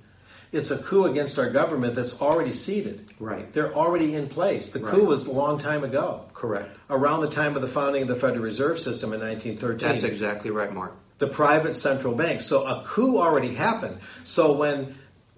It's 0.52 0.72
a 0.72 0.80
coup 0.80 1.06
against 1.06 1.38
our 1.38 1.50
government 1.52 1.94
that's 1.94 2.20
already 2.20 2.52
seated. 2.52 3.06
Right. 3.20 3.52
They're 3.54 3.72
already 3.74 4.16
in 4.16 4.28
place. 4.28 4.72
The 4.72 4.80
Right. 4.80 4.96
coup 4.96 5.04
was 5.06 5.28
a 5.28 5.32
long 5.32 5.60
time 5.60 5.84
ago. 5.84 6.22
Correct. 6.34 6.76
Around 6.90 7.22
the 7.22 7.30
time 7.30 7.56
of 7.56 7.62
the 7.62 7.68
founding 7.68 8.02
of 8.02 8.08
the 8.08 8.16
Federal 8.16 8.42
Reserve 8.42 8.80
System 8.80 9.14
in 9.14 9.20
1913 9.20 9.90
That's 9.90 10.04
exactly 10.04 10.50
right, 10.50 10.74
Mark. 10.74 10.94
The 11.20 11.28
private 11.28 11.74
central 11.74 12.16
bank. 12.16 12.42
So 12.42 12.66
a 12.66 12.84
coup 12.86 13.20
already 13.20 13.54
happened. 13.54 14.00
So 14.24 14.54
when 14.54 14.96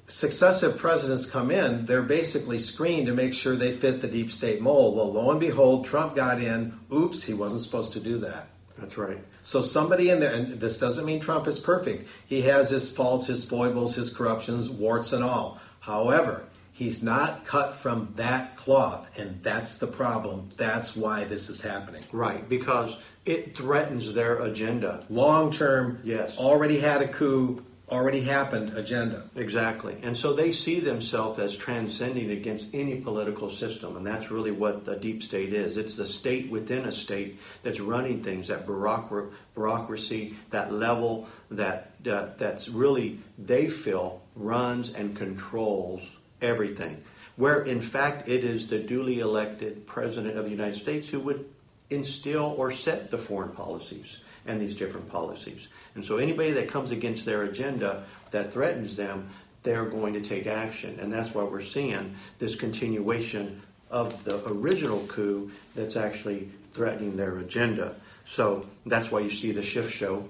successive 0.08 0.78
presidents 0.78 1.26
come 1.26 1.52
in, 1.52 1.86
they're 1.86 2.02
basically 2.02 2.60
screened 2.60 3.08
to 3.08 3.14
make 3.14 3.34
sure 3.34 3.56
they 3.56 3.72
fit 3.72 4.02
the 4.02 4.08
deep 4.08 4.32
state 4.32 4.62
mold. 4.62 4.96
Well, 4.96 5.12
lo 5.12 5.32
and 5.32 5.40
behold, 5.40 5.86
Trump 5.86 6.16
got 6.16 6.42
in. 6.42 6.80
Oops, 6.94 7.22
he 7.24 7.34
wasn't 7.34 7.62
supposed 7.62 7.94
to 7.94 8.00
do 8.00 8.18
that. 8.20 8.48
That's 8.78 8.98
right. 8.98 9.20
So 9.44 9.62
somebody 9.62 10.10
in 10.10 10.20
there, 10.20 10.34
and 10.34 10.60
this 10.60 10.80
doesn't 10.80 11.06
mean 11.06 11.20
Trump 11.20 11.48
is 11.48 11.60
perfect. 11.60 12.08
He 12.28 12.42
has 12.42 12.70
his 12.70 12.92
faults, 12.92 13.28
his 13.28 13.44
foibles, 13.44 13.96
his 13.96 14.14
corruptions, 14.14 14.70
warts 14.70 15.14
and 15.14 15.24
all. 15.24 15.60
However, 15.80 16.44
he's 16.72 17.04
not 17.04 17.46
cut 17.46 17.76
from 17.76 18.10
that 18.16 18.56
cloth, 18.56 19.08
and 19.18 19.42
that's 19.44 19.78
the 19.78 19.88
problem. 19.88 20.50
That's 20.58 20.96
why 20.96 21.24
this 21.24 21.50
is 21.50 21.62
happening. 21.62 22.04
Right, 22.12 22.48
because 22.48 22.96
it 23.25 23.56
threatens 23.56 24.13
their 24.13 24.42
agenda. 24.42 25.06
Long 25.10 25.51
term, 25.51 26.00
Yes. 26.04 26.38
already 26.38 26.80
had 26.80 27.01
a 27.01 27.08
coup, 27.08 27.63
already 27.90 28.22
happened 28.22 28.75
agenda. 28.78 29.24
Exactly. 29.36 29.98
And 30.01 30.16
so 30.16 30.34
they 30.34 30.51
see 30.54 30.80
themselves 30.80 31.38
as 31.40 31.56
transcending 31.56 32.32
against 32.32 32.68
any 32.74 32.96
political 33.01 33.50
system. 33.50 33.98
And 33.98 34.08
that's 34.08 34.32
really 34.32 34.51
what 34.51 34.86
the 34.86 34.96
deep 34.96 35.22
state 35.22 35.54
is. 35.54 35.75
It's 35.78 35.98
the 35.98 36.08
state 36.08 36.50
within 36.50 36.86
a 36.86 36.92
state 36.92 37.38
that's 37.63 37.82
running 37.82 38.24
things, 38.24 38.48
that 38.48 38.66
bureaucracy, 38.66 40.36
that 40.51 40.72
level 40.72 41.28
that, 41.51 41.92
uh, 42.10 42.28
that's 42.38 42.70
really, 42.70 43.20
they 43.38 43.68
feel, 43.68 44.22
runs 44.36 44.90
and 44.94 45.16
controls 45.16 46.01
everything. 46.42 47.04
Where 47.36 47.62
in 47.62 47.82
fact 47.82 48.30
it 48.30 48.44
is 48.44 48.68
the 48.68 48.80
duly 48.80 49.20
elected 49.20 49.86
President 49.86 50.38
of 50.38 50.46
the 50.46 50.51
United 50.51 50.80
States 50.80 51.10
who 51.10 51.20
would 51.22 51.46
instill 51.92 52.56
or 52.58 52.72
set 52.72 53.12
the 53.12 53.18
foreign 53.18 53.52
policies 53.52 54.18
and 54.46 54.60
these 54.60 54.74
different 54.74 55.10
policies. 55.10 55.68
And 55.94 56.04
so 56.04 56.18
anybody 56.18 56.52
that 56.52 56.70
comes 56.70 56.92
against 56.92 57.26
their 57.26 57.44
agenda 57.44 58.06
that 58.32 58.52
threatens 58.52 58.96
them, 58.96 59.30
they're 59.64 59.86
going 59.86 60.14
to 60.14 60.22
take 60.22 60.48
action. 60.48 60.98
And 61.00 61.14
that's 61.14 61.34
why 61.34 61.44
we're 61.44 61.62
seeing 61.62 62.16
this 62.40 62.56
continuation 62.56 63.62
of 63.92 64.24
the 64.24 64.44
original 64.48 65.06
coup 65.08 65.52
that's 65.76 65.96
actually 65.96 66.50
threatening 66.74 67.18
their 67.18 67.38
agenda. 67.38 67.96
So 68.26 68.66
that's 68.86 69.12
why 69.12 69.20
you 69.20 69.30
see 69.30 69.52
the 69.52 69.62
shift 69.62 69.92
show. 69.92 70.28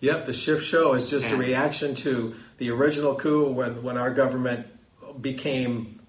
Yep, 0.00 0.26
the 0.26 0.32
shift 0.32 0.64
show 0.64 0.94
is 0.94 1.08
just 1.08 1.30
a 1.30 1.36
reaction 1.36 1.94
to 1.96 2.34
the 2.58 2.70
original 2.70 3.14
coup 3.14 3.48
when, 3.50 3.84
when 3.84 3.96
our 3.96 4.12
government 4.12 4.66
became 5.20 6.00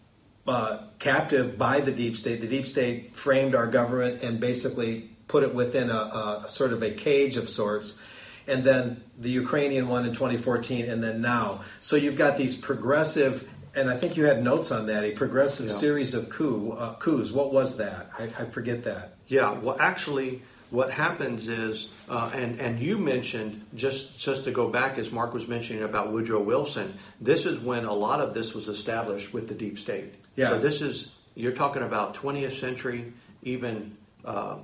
uh, 0.48 0.80
captive 1.00 1.58
by 1.58 1.80
the 1.80 1.92
deep 1.92 2.18
state. 2.18 2.42
The 2.42 2.48
deep 2.48 2.68
state 2.68 3.16
framed 3.16 3.56
our 3.56 3.68
government 3.68 4.24
and 4.24 4.40
basically 4.40 5.10
put 5.28 5.44
it 5.44 5.54
within 5.56 5.90
a, 5.90 6.42
a 6.44 6.46
sort 6.48 6.74
of 6.74 6.84
a 6.84 6.92
cage 6.92 7.38
of 7.38 7.50
sorts. 7.50 8.00
And 8.46 8.64
then 8.66 9.02
the 9.18 9.30
Ukrainian 9.30 9.88
one 9.88 10.06
in 10.06 10.14
2014, 10.14 10.90
and 10.90 11.02
then 11.02 11.22
now. 11.22 11.62
So 11.80 11.96
you've 11.96 12.18
got 12.18 12.38
these 12.38 12.56
progressive, 12.58 13.50
and 13.74 13.90
I 13.90 13.96
think 13.96 14.18
you 14.18 14.26
had 14.26 14.44
notes 14.44 14.70
on 14.70 14.88
that, 14.88 15.06
a 15.06 15.12
progressive 15.12 15.68
Yeah. 15.68 15.72
series 15.72 16.14
of 16.14 16.30
coup, 16.30 16.72
uh, 16.72 16.96
coups. 16.96 17.32
What 17.32 17.54
was 17.54 17.78
that? 17.78 18.10
I, 18.20 18.24
I 18.38 18.46
forget 18.46 18.84
that. 18.84 19.16
Yeah, 19.28 19.52
well, 19.54 19.78
actually, 19.80 20.42
what 20.72 20.92
happens 20.92 21.48
is, 21.48 21.88
uh, 22.10 22.32
and 22.34 22.60
and 22.60 22.80
you 22.80 22.98
mentioned 22.98 23.66
just 23.76 24.18
just 24.20 24.44
to 24.44 24.52
go 24.52 24.68
back, 24.68 24.98
as 24.98 25.10
Mark 25.10 25.34
was 25.34 25.48
mentioning 25.48 25.84
about 25.84 26.12
Woodrow 26.12 26.42
Wilson. 26.44 26.96
This 27.22 27.46
is 27.46 27.58
when 27.60 27.86
a 27.86 27.94
lot 27.94 28.20
of 28.20 28.34
this 28.34 28.54
was 28.54 28.68
established 28.68 29.34
with 29.34 29.48
the 29.48 29.54
deep 29.56 29.80
state. 29.80 30.16
Yeah. 30.36 30.50
So 30.50 30.60
this 30.60 30.82
is 30.82 31.10
you're 31.36 31.52
talking 31.54 31.82
about 31.84 32.16
20th 32.16 32.60
century, 32.60 33.14
even 33.44 33.98
uh, 34.26 34.58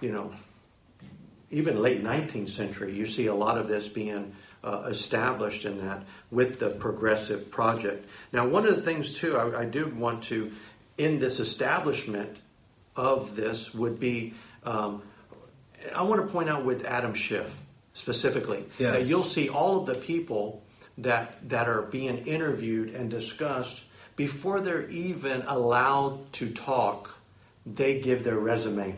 you 0.00 0.12
know, 0.12 0.32
even 1.50 1.80
late 1.82 2.02
19th 2.02 2.50
century. 2.50 2.94
You 2.94 3.06
see 3.06 3.26
a 3.26 3.34
lot 3.34 3.58
of 3.58 3.68
this 3.68 3.88
being. 3.88 4.34
Uh, 4.62 4.82
established 4.90 5.64
in 5.64 5.78
that 5.78 6.02
with 6.30 6.58
the 6.58 6.68
progressive 6.68 7.50
project. 7.50 8.06
Now, 8.30 8.46
one 8.46 8.66
of 8.66 8.76
the 8.76 8.82
things 8.82 9.14
too, 9.14 9.38
I, 9.38 9.60
I 9.60 9.64
do 9.64 9.86
want 9.86 10.24
to, 10.24 10.52
in 10.98 11.18
this 11.18 11.40
establishment 11.40 12.36
of 12.94 13.36
this, 13.36 13.72
would 13.72 13.98
be 13.98 14.34
um, 14.64 15.02
I 15.96 16.02
want 16.02 16.20
to 16.20 16.30
point 16.30 16.50
out 16.50 16.62
with 16.66 16.84
Adam 16.84 17.14
Schiff 17.14 17.56
specifically 17.94 18.66
Yes. 18.78 18.92
that 19.04 19.08
you'll 19.08 19.24
see 19.24 19.48
all 19.48 19.80
of 19.80 19.86
the 19.86 19.94
people 19.94 20.62
that 20.98 21.48
that 21.48 21.66
are 21.66 21.80
being 21.80 22.18
interviewed 22.26 22.94
and 22.94 23.10
discussed 23.10 23.80
before 24.20 24.60
they're 24.60 24.86
even 24.90 25.40
allowed 25.46 26.30
to 26.30 26.50
talk. 26.50 27.18
They 27.64 28.00
give 28.00 28.22
their 28.22 28.38
resume. 28.38 28.96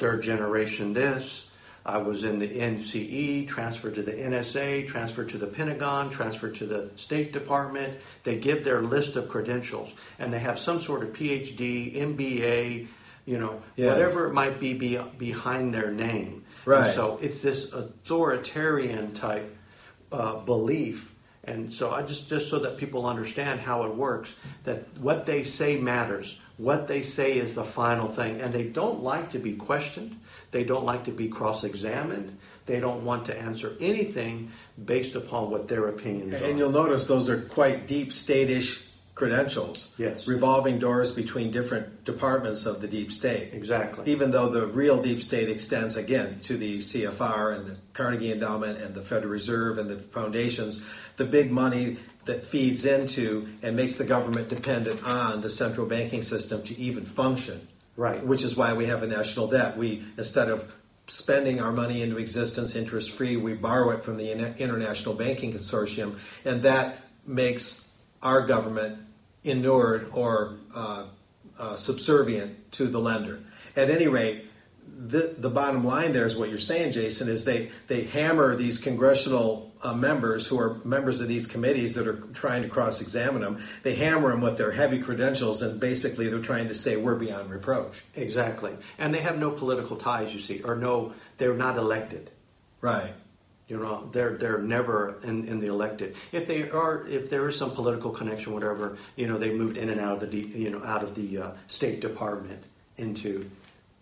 Third 0.00 0.24
generation 0.24 0.92
this. 0.92 1.48
I 1.86 1.98
was 1.98 2.24
in 2.24 2.40
the 2.40 2.48
NCE, 2.48 3.46
transferred 3.46 3.94
to 3.94 4.02
the 4.02 4.10
NSA, 4.12 4.88
transferred 4.88 5.28
to 5.28 5.38
the 5.38 5.46
Pentagon, 5.46 6.10
transferred 6.10 6.56
to 6.56 6.66
the 6.66 6.90
State 6.96 7.32
Department. 7.32 7.96
They 8.24 8.38
give 8.38 8.64
their 8.64 8.82
list 8.82 9.14
of 9.14 9.28
credentials, 9.28 9.92
and 10.18 10.32
they 10.32 10.40
have 10.40 10.58
some 10.58 10.82
sort 10.82 11.04
of 11.04 11.10
PhD, 11.12 11.96
MBA, 11.96 12.88
you 13.24 13.38
know, 13.38 13.62
Yes. 13.76 13.96
whatever 13.96 14.26
it 14.26 14.32
might 14.32 14.58
be, 14.58 14.74
be 14.74 14.98
behind 15.16 15.72
their 15.72 15.92
name. 15.92 16.44
Right. 16.64 16.86
And 16.86 16.94
so 16.94 17.20
it's 17.22 17.40
this 17.40 17.72
authoritarian 17.72 19.14
type 19.14 19.56
uh, 20.10 20.40
belief. 20.40 21.14
And 21.48 21.72
so 21.72 21.90
I 21.92 22.02
just 22.02 22.28
just 22.28 22.50
so 22.50 22.58
that 22.58 22.76
people 22.76 23.06
understand 23.06 23.60
how 23.60 23.84
it 23.84 23.94
works, 23.94 24.30
that 24.64 24.86
what 24.98 25.24
they 25.24 25.44
say 25.44 25.76
matters. 25.76 26.38
What 26.58 26.88
they 26.88 27.02
say 27.02 27.38
is 27.38 27.54
the 27.54 27.64
final 27.64 28.08
thing, 28.08 28.40
and 28.40 28.52
they 28.52 28.64
don't 28.64 29.02
like 29.02 29.30
to 29.30 29.38
be 29.38 29.54
questioned. 29.54 30.18
They 30.50 30.64
don't 30.64 30.84
like 30.84 31.04
to 31.04 31.12
be 31.12 31.28
cross-examined. 31.28 32.36
They 32.66 32.80
don't 32.80 33.04
want 33.04 33.26
to 33.26 33.38
answer 33.38 33.76
anything 33.80 34.50
based 34.84 35.14
upon 35.14 35.50
what 35.50 35.68
their 35.68 35.86
opinions 35.86 36.34
are. 36.34 36.44
And 36.44 36.58
you'll 36.58 36.70
notice 36.70 37.06
those 37.06 37.28
are 37.28 37.42
quite 37.42 37.86
deep 37.86 38.12
state-ish 38.12 38.87
credentials. 39.18 39.92
Yes. 39.98 40.28
Revolving 40.28 40.78
doors 40.78 41.12
between 41.12 41.50
different 41.50 42.04
departments 42.04 42.66
of 42.66 42.80
the 42.80 42.86
deep 42.86 43.12
state. 43.12 43.52
Exactly. 43.52 44.10
Even 44.10 44.30
though 44.30 44.48
the 44.48 44.66
real 44.68 45.02
deep 45.02 45.24
state 45.24 45.50
extends 45.50 45.96
again 45.96 46.38
to 46.44 46.56
the 46.56 46.78
CFR 46.78 47.56
and 47.56 47.66
the 47.66 47.76
Carnegie 47.94 48.32
Endowment 48.32 48.78
and 48.78 48.94
the 48.94 49.02
Federal 49.02 49.32
Reserve 49.32 49.78
and 49.78 49.90
the 49.90 49.96
foundations, 49.96 50.84
the 51.16 51.24
big 51.24 51.50
money 51.50 51.96
that 52.26 52.46
feeds 52.46 52.84
into 52.84 53.48
and 53.62 53.74
makes 53.74 53.96
the 53.96 54.04
government 54.04 54.48
dependent 54.48 55.04
on 55.04 55.40
the 55.40 55.50
central 55.50 55.86
banking 55.86 56.22
system 56.22 56.62
to 56.62 56.78
even 56.78 57.04
function. 57.04 57.66
Right. 57.96 58.24
Which 58.24 58.44
is 58.44 58.56
why 58.56 58.72
we 58.74 58.86
have 58.86 59.02
a 59.02 59.08
national 59.08 59.48
debt. 59.48 59.76
We 59.76 60.04
instead 60.16 60.48
of 60.48 60.72
spending 61.08 61.60
our 61.60 61.72
money 61.72 62.02
into 62.02 62.18
existence 62.18 62.76
interest 62.76 63.10
free, 63.10 63.36
we 63.36 63.54
borrow 63.54 63.90
it 63.90 64.04
from 64.04 64.18
the 64.18 64.30
International 64.58 65.14
Banking 65.14 65.52
Consortium, 65.52 66.18
and 66.44 66.62
that 66.62 66.98
makes 67.26 67.92
our 68.22 68.46
government 68.46 68.98
inured 69.48 70.10
or 70.12 70.56
uh, 70.74 71.06
uh, 71.58 71.76
subservient 71.76 72.72
to 72.72 72.86
the 72.86 72.98
lender. 72.98 73.40
At 73.76 73.90
any 73.90 74.08
rate, 74.08 74.46
the, 74.98 75.34
the 75.38 75.50
bottom 75.50 75.84
line 75.84 76.12
there 76.12 76.26
is 76.26 76.36
what 76.36 76.48
you're 76.48 76.58
saying, 76.58 76.92
Jason, 76.92 77.28
is 77.28 77.44
they, 77.44 77.70
they 77.86 78.04
hammer 78.04 78.56
these 78.56 78.78
congressional 78.78 79.72
uh, 79.82 79.94
members 79.94 80.46
who 80.46 80.58
are 80.58 80.80
members 80.84 81.20
of 81.20 81.28
these 81.28 81.46
committees 81.46 81.94
that 81.94 82.06
are 82.06 82.16
trying 82.32 82.62
to 82.62 82.68
cross 82.68 83.00
examine 83.00 83.42
them. 83.42 83.62
They 83.82 83.94
hammer 83.94 84.30
them 84.30 84.40
with 84.40 84.58
their 84.58 84.72
heavy 84.72 84.98
credentials, 85.00 85.62
and 85.62 85.78
basically 85.78 86.28
they're 86.28 86.40
trying 86.40 86.68
to 86.68 86.74
say 86.74 86.96
we're 86.96 87.14
beyond 87.14 87.50
reproach. 87.50 88.02
exactly. 88.16 88.76
And 88.98 89.14
they 89.14 89.20
have 89.20 89.38
no 89.38 89.50
political 89.52 89.96
ties, 89.96 90.34
you 90.34 90.40
see, 90.40 90.62
or 90.62 90.74
no, 90.74 91.12
they're 91.36 91.54
not 91.54 91.76
elected. 91.76 92.30
Right. 92.80 93.14
You 93.68 93.78
know, 93.78 94.08
they're 94.12 94.36
they're 94.36 94.62
never 94.62 95.20
in, 95.22 95.46
in 95.46 95.60
the 95.60 95.66
elected. 95.66 96.16
If 96.32 96.46
they 96.46 96.70
are, 96.70 97.06
if 97.06 97.28
there 97.28 97.48
is 97.48 97.56
some 97.56 97.72
political 97.72 98.10
connection, 98.10 98.54
whatever, 98.54 98.96
you 99.14 99.28
know, 99.28 99.36
they 99.36 99.50
moved 99.50 99.76
in 99.76 99.90
and 99.90 100.00
out 100.00 100.22
of 100.22 100.30
the 100.30 100.38
you 100.38 100.70
know 100.70 100.82
out 100.82 101.02
of 101.02 101.14
the 101.14 101.38
uh, 101.38 101.50
State 101.66 102.00
Department 102.00 102.64
into 102.96 103.50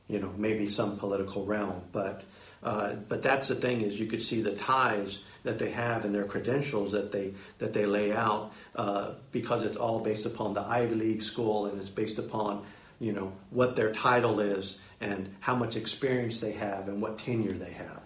you 0.09 0.21
know, 0.21 0.33
maybe 0.37 0.69
some 0.69 0.97
political 0.97 1.45
realm. 1.45 1.83
But 1.93 2.23
uh, 2.63 2.95
but 3.09 3.23
that's 3.23 3.49
the 3.49 3.55
thing 3.55 3.83
is 3.83 4.01
you 4.01 4.07
could 4.07 4.23
see 4.23 4.41
the 4.43 4.53
ties 4.53 5.21
that 5.43 5.59
they 5.59 5.71
have 5.71 6.05
and 6.05 6.15
their 6.15 6.25
credentials 6.25 6.93
that 6.93 7.13
they 7.13 7.35
that 7.59 7.73
they 7.73 7.87
lay 7.87 8.13
out 8.13 8.53
uh, 8.75 9.13
because 9.33 9.65
it's 9.65 9.77
all 9.77 10.01
based 10.01 10.27
upon 10.27 10.55
the 10.55 10.63
Ivy 10.63 10.95
League 10.95 11.23
school 11.23 11.67
and 11.67 11.79
it's 11.79 11.89
based 11.89 12.19
upon 12.19 12.65
you 12.99 13.13
know 13.13 13.33
what 13.51 13.77
their 13.77 13.93
title 13.93 14.41
is 14.41 14.79
and 15.01 15.35
how 15.41 15.55
much 15.55 15.77
experience 15.77 16.41
they 16.41 16.53
have 16.53 16.89
and 16.89 17.01
what 17.01 17.19
tenure 17.19 17.53
they 17.53 17.73
have. 17.73 18.01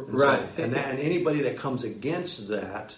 And 0.00 0.14
right, 0.14 0.48
so, 0.56 0.62
and, 0.62 0.72
that, 0.74 0.90
and 0.90 0.98
anybody 0.98 1.42
that 1.42 1.56
comes 1.58 1.84
against 1.84 2.48
that, 2.48 2.94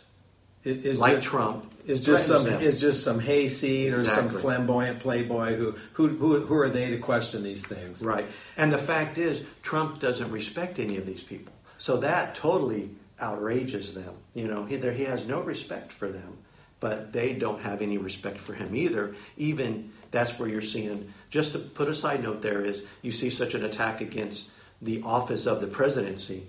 is 0.65 0.99
like 0.99 1.17
just, 1.17 1.27
Trump, 1.27 1.73
is 1.87 2.01
just 2.01 2.27
some 2.27 2.45
them. 2.45 2.61
is 2.61 2.81
just 2.81 3.05
some 3.05 3.21
hayseed 3.21 3.93
or 3.93 4.01
exactly. 4.01 4.31
some 4.31 4.41
flamboyant 4.41 5.01
playboy 5.01 5.57
who, 5.57 5.75
who 5.93 6.09
who 6.09 6.41
who 6.41 6.55
are 6.57 6.69
they 6.69 6.91
to 6.91 6.99
question 6.99 7.43
these 7.43 7.67
things? 7.67 8.03
Right, 8.03 8.27
and 8.57 8.73
the 8.73 8.79
fact 8.79 9.19
is, 9.19 9.45
Trump 9.63 10.01
doesn't 10.01 10.31
respect 10.31 10.79
any 10.79 10.97
of 10.97 11.07
these 11.07 11.23
people, 11.23 11.53
so 11.79 11.99
that 11.99 12.35
totally 12.35 12.91
outrages 13.21 13.95
them. 13.95 14.15
You 14.35 14.49
know, 14.49 14.65
he, 14.65 14.77
there, 14.77 14.93
he 14.93 15.05
has 15.05 15.27
no 15.27 15.41
respect 15.41 15.93
for 15.93 16.09
them, 16.09 16.39
but 16.81 17.13
they 17.13 17.33
don't 17.33 17.63
have 17.63 17.81
any 17.83 17.99
respect 17.99 18.39
for 18.39 18.55
him 18.55 18.75
either. 18.75 19.15
Even 19.37 19.93
that's 20.11 20.39
where 20.39 20.49
you're 20.49 20.61
seeing. 20.61 21.13
Just 21.31 21.53
to 21.53 21.59
put 21.59 21.89
a 21.89 21.95
side 21.95 22.23
note, 22.23 22.43
there 22.43 22.65
is 22.65 22.83
you 23.03 23.13
see 23.13 23.31
such 23.31 23.55
an 23.55 23.65
attack 23.65 24.01
against 24.01 24.51
the 24.81 25.03
office 25.03 25.47
of 25.47 25.61
the 25.61 25.67
presidency, 25.67 26.47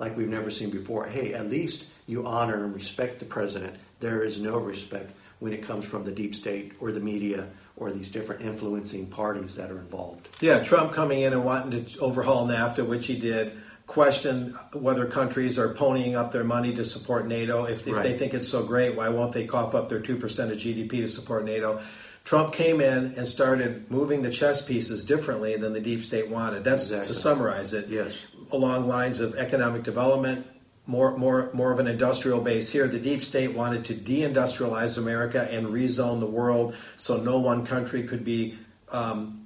like 0.00 0.16
we've 0.16 0.28
never 0.28 0.50
seen 0.50 0.70
before. 0.70 1.06
Hey, 1.06 1.34
at 1.34 1.48
least 1.48 1.84
you 2.06 2.26
honor 2.26 2.64
and 2.64 2.74
respect 2.74 3.20
the 3.20 3.26
president. 3.26 3.76
There 4.00 4.24
is 4.24 4.40
no 4.40 4.58
respect 4.58 5.12
when 5.38 5.52
it 5.52 5.62
comes 5.62 5.84
from 5.84 6.04
the 6.04 6.10
deep 6.10 6.34
state 6.34 6.72
or 6.80 6.90
the 6.90 7.00
media 7.00 7.46
or 7.76 7.92
these 7.92 8.08
different 8.08 8.42
influencing 8.42 9.06
parties 9.06 9.54
that 9.54 9.70
are 9.70 9.78
involved. 9.78 10.28
Yeah, 10.40 10.64
Trump 10.64 10.92
coming 10.92 11.20
in 11.20 11.32
and 11.32 11.44
wanting 11.44 11.84
to 11.84 11.98
overhaul 12.00 12.46
NAFTA, 12.46 12.86
which 12.86 13.06
he 13.06 13.18
did 13.18 13.52
question 13.86 14.56
whether 14.72 15.06
countries 15.06 15.58
are 15.58 15.74
ponying 15.74 16.14
up 16.14 16.30
their 16.32 16.44
money 16.44 16.74
to 16.74 16.84
support 16.84 17.26
NATO. 17.26 17.64
If, 17.64 17.86
if 17.86 17.94
right. 17.94 18.02
they 18.02 18.16
think 18.16 18.34
it's 18.34 18.48
so 18.48 18.64
great, 18.64 18.96
why 18.96 19.08
won't 19.08 19.32
they 19.32 19.46
cough 19.46 19.74
up 19.74 19.88
their 19.88 20.00
2% 20.00 20.14
of 20.14 20.58
GDP 20.58 20.90
to 20.90 21.08
support 21.08 21.44
NATO? 21.44 21.80
Trump 22.24 22.52
came 22.52 22.80
in 22.80 23.14
and 23.16 23.26
started 23.26 23.90
moving 23.90 24.22
the 24.22 24.30
chess 24.30 24.64
pieces 24.64 25.04
differently 25.04 25.56
than 25.56 25.72
the 25.72 25.80
deep 25.80 26.04
state 26.04 26.28
wanted. 26.28 26.62
That's 26.64 26.84
exactly. 26.84 27.08
to 27.08 27.14
summarize 27.14 27.72
it. 27.72 27.88
Yes. 27.88 28.12
Along 28.52 28.88
lines 28.88 29.20
of 29.20 29.36
economic 29.36 29.82
development, 29.82 30.46
more, 30.86 31.16
more, 31.16 31.50
more 31.52 31.70
of 31.70 31.78
an 31.78 31.86
industrial 31.86 32.40
base 32.40 32.70
here. 32.70 32.88
The 32.88 32.98
deep 32.98 33.22
state 33.22 33.54
wanted 33.54 33.84
to 33.86 33.94
deindustrialize 33.94 34.98
America 34.98 35.48
and 35.50 35.68
rezone 35.68 36.18
the 36.18 36.26
world 36.26 36.74
so 36.96 37.16
no 37.18 37.38
one 37.38 37.64
country 37.64 38.02
could 38.02 38.24
be 38.24 38.58
um, 38.88 39.39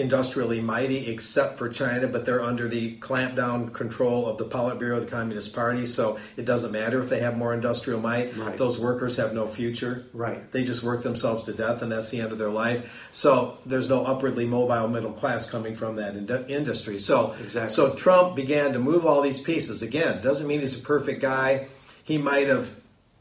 industrially 0.00 0.60
mighty 0.60 1.08
except 1.08 1.58
for 1.58 1.68
China, 1.68 2.08
but 2.08 2.24
they're 2.24 2.42
under 2.42 2.68
the 2.68 2.96
clampdown 2.96 3.72
control 3.72 4.26
of 4.26 4.38
the 4.38 4.44
Politburo 4.44 4.96
of 4.96 5.04
the 5.04 5.10
Communist 5.10 5.54
Party, 5.54 5.86
so 5.86 6.18
it 6.36 6.44
doesn't 6.44 6.72
matter 6.72 7.02
if 7.02 7.08
they 7.08 7.20
have 7.20 7.36
more 7.36 7.54
industrial 7.54 8.00
might. 8.00 8.36
Right. 8.36 8.56
Those 8.56 8.78
workers 8.78 9.16
have 9.18 9.34
no 9.34 9.46
future. 9.46 10.06
Right. 10.12 10.50
They 10.52 10.64
just 10.64 10.82
work 10.82 11.02
themselves 11.02 11.44
to 11.44 11.52
death, 11.52 11.82
and 11.82 11.92
that's 11.92 12.10
the 12.10 12.20
end 12.20 12.32
of 12.32 12.38
their 12.38 12.50
life. 12.50 13.08
So 13.12 13.58
there's 13.66 13.88
no 13.88 14.04
upwardly 14.04 14.46
mobile 14.46 14.88
middle 14.88 15.12
class 15.12 15.48
coming 15.48 15.76
from 15.76 15.96
that 15.96 16.16
in- 16.16 16.46
industry. 16.48 16.98
So, 16.98 17.34
exactly. 17.40 17.70
so 17.70 17.94
Trump 17.94 18.34
began 18.34 18.72
to 18.72 18.78
move 18.78 19.06
all 19.06 19.20
these 19.20 19.40
pieces. 19.40 19.82
Again, 19.82 20.22
doesn't 20.22 20.46
mean 20.46 20.60
he's 20.60 20.80
a 20.80 20.84
perfect 20.84 21.20
guy. 21.20 21.68
He 22.04 22.18
might 22.18 22.48
have, 22.48 22.74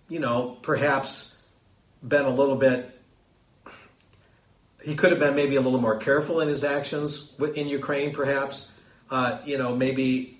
you 0.08 0.20
know, 0.20 0.58
perhaps 0.62 1.46
been 2.08 2.26
a 2.26 2.30
little 2.30 2.56
bit 2.56 2.99
he 4.84 4.96
could 4.96 5.12
have 5.12 5.20
been 5.20 5.36
maybe 5.36 5.56
a 5.56 5.62
little 5.62 5.82
more 5.82 5.98
careful 5.98 6.40
in 6.42 6.48
his 6.48 6.64
actions 6.64 7.34
in 7.56 7.68
Ukraine, 7.68 8.14
perhaps. 8.14 8.72
Uh, 9.12 9.40
you 9.46 9.58
know, 9.58 9.76
maybe 9.76 10.40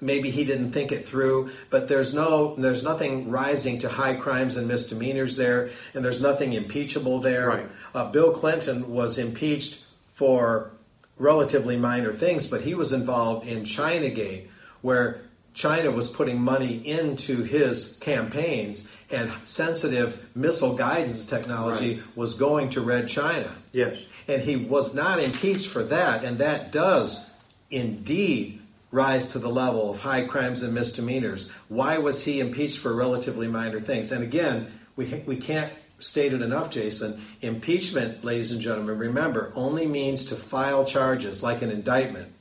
maybe 0.00 0.30
he 0.30 0.44
didn't 0.44 0.72
think 0.72 0.92
it 0.92 1.06
through. 1.06 1.50
But 1.70 1.88
there's 1.88 2.14
no 2.14 2.54
there's 2.56 2.82
nothing 2.82 3.30
rising 3.30 3.78
to 3.80 3.88
high 3.88 4.14
crimes 4.14 4.56
and 4.56 4.66
misdemeanors 4.66 5.36
there, 5.36 5.70
and 5.94 6.04
there's 6.04 6.20
nothing 6.20 6.52
impeachable 6.52 7.20
there. 7.20 7.48
Right. 7.48 7.66
Uh, 7.94 8.10
Bill 8.10 8.32
Clinton 8.32 8.90
was 8.90 9.18
impeached 9.18 9.84
for 10.14 10.72
relatively 11.18 11.76
minor 11.76 12.12
things, 12.12 12.46
but 12.46 12.62
he 12.62 12.74
was 12.74 12.92
involved 12.92 13.46
in 13.46 13.62
ChinaGate, 13.62 14.48
where 14.80 15.20
China 15.52 15.90
was 15.90 16.08
putting 16.08 16.40
money 16.40 16.76
into 16.86 17.42
his 17.42 17.98
campaigns, 18.00 18.88
and 19.10 19.32
sensitive 19.44 20.24
missile 20.34 20.76
guidance 20.76 21.26
technology 21.26 21.96
right. 21.96 22.16
was 22.16 22.34
going 22.34 22.70
to 22.70 22.80
Red 22.80 23.08
China. 23.08 23.54
Yes. 23.72 23.98
And 24.28 24.42
he 24.42 24.56
was 24.56 24.94
not 24.94 25.22
impeached 25.22 25.68
for 25.68 25.82
that, 25.84 26.24
and 26.24 26.38
that 26.38 26.70
does 26.70 27.28
indeed 27.70 28.60
rise 28.90 29.28
to 29.28 29.38
the 29.38 29.48
level 29.48 29.90
of 29.90 30.00
high 30.00 30.24
crimes 30.24 30.62
and 30.62 30.74
misdemeanors. 30.74 31.50
Why 31.68 31.98
was 31.98 32.24
he 32.24 32.40
impeached 32.40 32.78
for 32.78 32.94
relatively 32.94 33.48
minor 33.48 33.80
things? 33.80 34.12
And 34.12 34.22
again, 34.22 34.72
we, 34.96 35.22
we 35.26 35.36
can't 35.36 35.72
state 35.98 36.32
it 36.32 36.42
enough, 36.42 36.70
Jason. 36.70 37.22
Impeachment, 37.40 38.24
ladies 38.24 38.52
and 38.52 38.60
gentlemen, 38.60 38.98
remember, 38.98 39.52
only 39.54 39.86
means 39.86 40.26
to 40.26 40.36
file 40.36 40.84
charges 40.84 41.42
like 41.42 41.62
an 41.62 41.70
indictment 41.70 42.32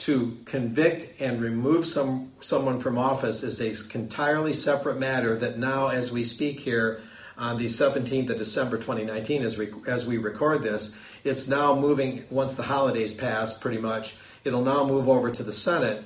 to 0.00 0.38
convict 0.46 1.20
and 1.20 1.40
remove 1.40 1.86
some 1.86 2.32
someone 2.40 2.80
from 2.80 2.96
office 2.96 3.42
is 3.42 3.60
a 3.60 3.96
entirely 3.98 4.52
separate 4.52 4.98
matter 4.98 5.36
that 5.36 5.58
now 5.58 5.88
as 5.88 6.10
we 6.10 6.22
speak 6.22 6.60
here 6.60 7.02
on 7.36 7.58
the 7.58 7.66
17th 7.66 8.30
of 8.30 8.38
December 8.38 8.76
2019 8.76 9.42
as 9.42 9.58
we, 9.58 9.68
as 9.86 10.06
we 10.06 10.16
record 10.16 10.62
this 10.62 10.96
it's 11.22 11.48
now 11.48 11.74
moving 11.74 12.24
once 12.30 12.54
the 12.54 12.62
holidays 12.62 13.12
pass 13.12 13.56
pretty 13.56 13.78
much 13.78 14.16
it'll 14.44 14.64
now 14.64 14.86
move 14.86 15.06
over 15.06 15.30
to 15.30 15.42
the 15.42 15.52
Senate 15.52 16.02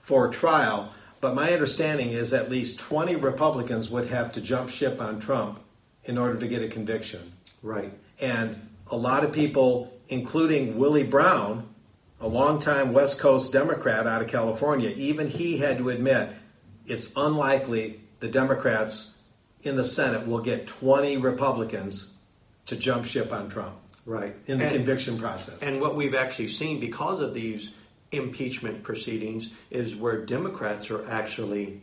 for 0.00 0.28
trial. 0.28 0.92
But 1.20 1.34
my 1.34 1.52
understanding 1.52 2.10
is 2.10 2.32
at 2.32 2.50
least 2.50 2.78
20 2.78 3.16
Republicans 3.16 3.90
would 3.90 4.08
have 4.08 4.32
to 4.32 4.40
jump 4.40 4.70
ship 4.70 5.00
on 5.00 5.18
Trump 5.18 5.58
in 6.04 6.18
order 6.18 6.38
to 6.38 6.46
get 6.46 6.62
a 6.62 6.68
conviction. 6.68 7.32
Right. 7.62 7.92
And 8.20 8.68
a 8.88 8.96
lot 8.96 9.24
of 9.24 9.32
people 9.32 9.92
including 10.08 10.78
Willie 10.78 11.02
Brown 11.02 11.68
a 12.20 12.28
longtime 12.28 12.92
West 12.92 13.20
Coast 13.20 13.52
Democrat 13.52 14.06
out 14.06 14.22
of 14.22 14.28
California, 14.28 14.90
even 14.96 15.28
he 15.28 15.58
had 15.58 15.78
to 15.78 15.90
admit 15.90 16.30
it's 16.86 17.12
unlikely 17.16 18.00
the 18.20 18.28
Democrats 18.28 19.18
in 19.62 19.76
the 19.76 19.84
Senate 19.84 20.26
will 20.26 20.40
get 20.40 20.66
20 20.66 21.16
Republicans 21.18 22.14
to 22.66 22.76
jump 22.76 23.04
ship 23.04 23.32
on 23.32 23.50
Trump. 23.50 23.76
Right. 24.04 24.36
In 24.46 24.58
the 24.58 24.66
and, 24.66 24.76
conviction 24.76 25.18
process. 25.18 25.60
And 25.60 25.80
what 25.80 25.96
we've 25.96 26.14
actually 26.14 26.48
seen 26.48 26.78
because 26.78 27.20
of 27.20 27.34
these 27.34 27.70
impeachment 28.12 28.82
proceedings 28.82 29.50
is 29.70 29.96
where 29.96 30.24
Democrats 30.24 30.90
are 30.90 31.08
actually 31.10 31.82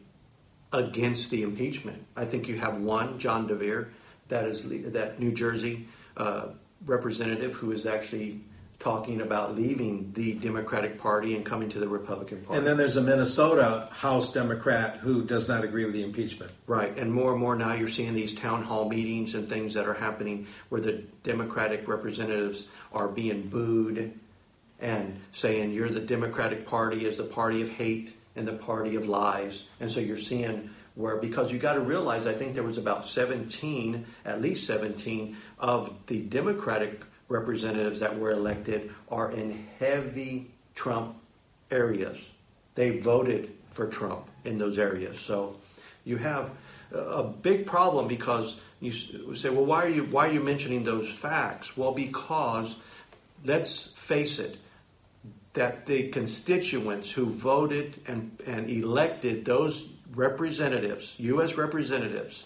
against 0.72 1.30
the 1.30 1.44
impeachment. 1.44 2.04
I 2.16 2.26
think 2.26 2.48
you 2.48 2.58
have 2.60 2.78
one, 2.78 3.20
John 3.20 3.48
DeVere, 3.48 3.88
that 4.30 4.46
is 4.46 4.68
that 4.94 5.20
New 5.20 5.32
Jersey 5.32 5.88
uh, 6.16 6.48
representative 6.86 7.54
who 7.56 7.72
is 7.72 7.86
actually 7.86 8.42
talking 8.84 9.22
about 9.22 9.56
leaving 9.56 10.12
the 10.14 10.34
Democratic 10.34 11.00
Party 11.00 11.38
and 11.38 11.46
coming 11.46 11.70
to 11.70 11.80
the 11.80 11.88
Republican 11.88 12.42
Party. 12.42 12.58
And 12.58 12.68
then 12.68 12.76
there's 12.76 12.98
a 12.98 13.02
Minnesota 13.02 13.88
House 13.92 14.34
Democrat 14.34 14.98
who 14.98 15.24
does 15.24 15.48
not 15.48 15.64
agree 15.64 15.86
with 15.86 15.94
the 15.94 16.04
impeachment. 16.04 16.52
Right. 16.68 16.96
And 16.98 17.12
more 17.12 17.32
and 17.32 17.40
more 17.40 17.56
now 17.56 17.74
you're 17.74 17.88
seeing 17.88 18.14
these 18.14 18.36
town 18.36 18.62
hall 18.64 18.90
meetings 18.90 19.36
and 19.36 19.48
things 19.48 19.74
that 19.76 19.88
are 19.88 19.94
happening 19.94 20.48
where 20.68 20.82
the 20.82 21.04
Democratic 21.24 21.88
representatives 21.88 22.68
are 22.92 23.08
being 23.08 23.44
booed 23.44 24.20
and 24.82 25.18
saying 25.32 25.72
you're 25.72 25.90
the 25.90 26.02
Democratic 26.02 26.68
Party 26.68 27.06
is 27.06 27.16
the 27.16 27.24
party 27.24 27.62
of 27.62 27.70
hate 27.70 28.14
and 28.36 28.46
the 28.46 28.54
party 28.54 28.98
of 28.98 29.08
lies. 29.08 29.64
And 29.80 29.90
so 29.90 30.02
you're 30.02 30.18
seeing 30.18 30.72
where 30.96 31.18
because 31.18 31.54
you 31.54 31.58
got 31.58 31.74
to 31.74 31.80
realize 31.80 32.28
I 32.28 32.34
think 32.34 32.54
there 32.54 32.64
was 32.64 32.78
about 32.78 33.08
17 33.08 34.06
at 34.26 34.42
least 34.42 34.68
17 34.68 35.38
of 35.58 35.94
the 36.08 36.20
Democratic 36.20 37.02
representatives 37.30 38.00
that 38.00 38.18
were 38.18 38.32
elected 38.32 38.92
are 39.10 39.32
in 39.32 39.68
heavy 39.80 40.52
Trump 40.76 41.16
areas. 41.72 42.18
They 42.76 43.00
voted 43.00 43.54
for 43.72 43.88
Trump 43.88 44.28
in 44.46 44.58
those 44.58 44.78
areas. 44.78 45.20
So 45.20 45.58
you 46.06 46.18
have 46.18 46.52
a 46.92 47.24
big 47.24 47.66
problem 47.66 48.08
because 48.08 48.58
you 48.80 49.36
say, 49.36 49.50
well, 49.50 49.66
why 49.66 49.86
are 49.86 49.90
you 49.90 50.04
why 50.06 50.28
are 50.28 50.32
you 50.32 50.44
mentioning 50.44 50.84
those 50.84 51.10
facts? 51.10 51.78
Well, 51.78 51.94
because 51.94 52.76
let's 53.46 53.88
face 53.96 54.40
it, 54.40 54.58
that 55.54 55.86
the 55.86 56.10
constituents 56.10 57.12
who 57.12 57.28
voted 57.28 58.00
and, 58.08 58.38
and 58.46 58.70
elected 58.70 59.46
those 59.46 59.88
representatives, 60.14 61.16
U.S. 61.18 61.56
representatives, 61.56 62.46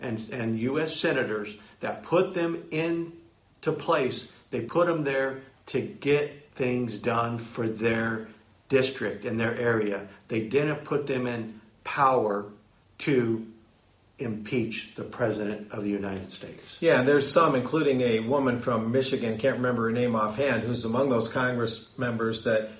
and, 0.00 0.28
and 0.30 0.58
U.S. 0.60 0.96
senators 0.96 1.56
that 1.80 2.02
put 2.02 2.34
them 2.34 2.64
in 2.70 3.12
to 3.62 3.72
place. 3.72 4.30
They 4.50 4.60
put 4.60 4.86
them 4.86 5.04
there 5.04 5.42
to 5.66 5.80
get 5.80 6.50
things 6.54 6.98
done 6.98 7.38
for 7.38 7.68
their 7.68 8.28
district 8.68 9.24
and 9.24 9.40
their 9.40 9.56
area. 9.56 10.06
They 10.28 10.40
didn't 10.40 10.84
put 10.84 11.06
them 11.06 11.26
in 11.26 11.60
power 11.84 12.46
to 12.98 13.46
impeach 14.18 14.94
the 14.94 15.02
president 15.02 15.72
of 15.72 15.82
the 15.82 15.90
United 15.90 16.32
States. 16.32 16.76
Yeah, 16.80 17.00
and 17.00 17.08
there's 17.08 17.30
some, 17.30 17.54
including 17.54 18.00
a 18.02 18.20
woman 18.20 18.60
from 18.60 18.92
Michigan, 18.92 19.36
can't 19.38 19.56
remember 19.56 19.84
her 19.84 19.92
name 19.92 20.14
offhand, 20.14 20.62
who's 20.62 20.84
among 20.84 21.08
those 21.10 21.28
Congress 21.28 21.98
members 21.98 22.44
that 22.44 22.70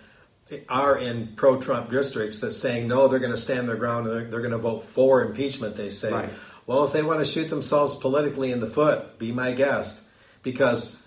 are 0.69 0.99
in 0.99 1.29
pro-Trump 1.35 1.91
districts 1.91 2.41
that's 2.41 2.59
saying 2.59 2.87
no, 2.87 3.09
they're 3.09 3.19
going 3.19 3.33
to 3.33 3.39
stand 3.39 3.69
their 3.69 3.77
ground 3.77 4.07
and 4.07 4.15
they're, 4.15 4.25
they're 4.25 4.41
going 4.41 4.53
to 4.53 4.59
vote 4.59 4.85
for 4.85 5.25
impeachment. 5.25 5.77
They 5.77 5.89
say, 5.91 6.13
Right. 6.13 6.31
well, 6.67 6.85
if 6.85 6.93
they 6.93 7.03
want 7.03 7.21
to 7.21 7.25
shoot 7.25 7.49
themselves 7.49 7.97
politically 7.97 8.53
in 8.53 8.61
the 8.61 8.67
foot, 8.67 9.19
be 9.19 9.33
my 9.33 9.53
guest, 9.53 10.03
because 10.43 11.03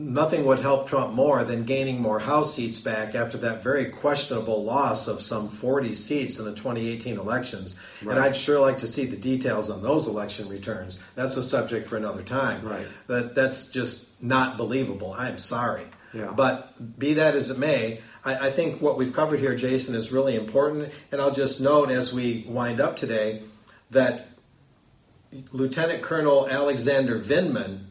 nothing 0.00 0.46
would 0.46 0.58
help 0.58 0.88
Trump 0.88 1.12
more 1.14 1.44
than 1.44 1.64
gaining 1.64 2.00
more 2.00 2.18
House 2.18 2.54
seats 2.54 2.80
back 2.80 3.14
after 3.14 3.36
that 3.38 3.62
very 3.62 3.86
questionable 3.86 4.64
loss 4.64 5.08
of 5.08 5.20
some 5.20 5.48
40 5.48 5.92
seats 5.92 6.38
in 6.38 6.44
the 6.44 6.54
2018 6.54 7.18
elections. 7.18 7.74
Right. 8.02 8.16
And 8.16 8.24
I'd 8.24 8.36
sure 8.36 8.58
like 8.58 8.78
to 8.78 8.86
see 8.86 9.04
the 9.04 9.16
details 9.16 9.70
on 9.70 9.82
those 9.82 10.08
election 10.08 10.48
returns. 10.48 10.98
That's 11.14 11.36
a 11.36 11.42
subject 11.42 11.86
for 11.86 11.96
another 11.96 12.22
time. 12.22 12.64
Right. 12.64 12.86
That 13.08 13.34
that's 13.34 13.70
just 13.70 14.22
not 14.22 14.56
believable. 14.56 15.14
I'm 15.16 15.38
sorry. 15.38 15.84
Yeah. 16.12 16.32
But 16.34 16.98
be 16.98 17.14
that 17.14 17.36
as 17.36 17.50
it 17.50 17.58
may, 17.58 18.00
I, 18.24 18.48
I 18.48 18.50
think 18.50 18.80
what 18.80 18.98
we've 18.98 19.12
covered 19.12 19.40
here, 19.40 19.54
Jason, 19.54 19.94
is 19.94 20.10
really 20.10 20.34
important. 20.34 20.92
And 21.12 21.20
I'll 21.20 21.30
just 21.30 21.60
note 21.60 21.90
as 21.90 22.12
we 22.12 22.44
wind 22.48 22.80
up 22.80 22.96
today 22.96 23.42
that 23.90 24.28
Lieutenant 25.52 26.02
Colonel 26.02 26.48
Alexander 26.48 27.20
Vindman, 27.20 27.84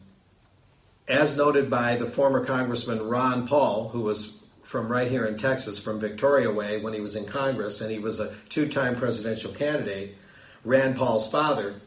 as 1.10 1.36
noted 1.36 1.68
by 1.68 1.96
the 1.96 2.06
former 2.06 2.44
Congressman 2.44 3.02
Ron 3.08 3.46
Paul, 3.46 3.88
who 3.88 4.00
was 4.00 4.38
from 4.62 4.88
right 4.88 5.10
here 5.10 5.26
in 5.26 5.36
Texas, 5.36 5.78
from 5.78 5.98
Victoria 5.98 6.50
Way, 6.50 6.80
when 6.80 6.94
he 6.94 7.00
was 7.00 7.16
in 7.16 7.26
Congress, 7.26 7.80
and 7.80 7.90
he 7.90 7.98
was 7.98 8.20
a 8.20 8.32
two 8.48 8.68
time 8.68 8.94
presidential 8.94 9.52
candidate, 9.52 10.16
Rand 10.64 10.96
Paul's 10.96 11.28
father. 11.28 11.80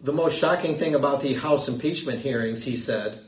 The 0.00 0.12
most 0.12 0.36
shocking 0.36 0.76
thing 0.76 0.94
about 0.94 1.22
the 1.22 1.34
House 1.34 1.68
impeachment 1.68 2.20
hearings, 2.20 2.64
he 2.64 2.76
said, 2.76 3.23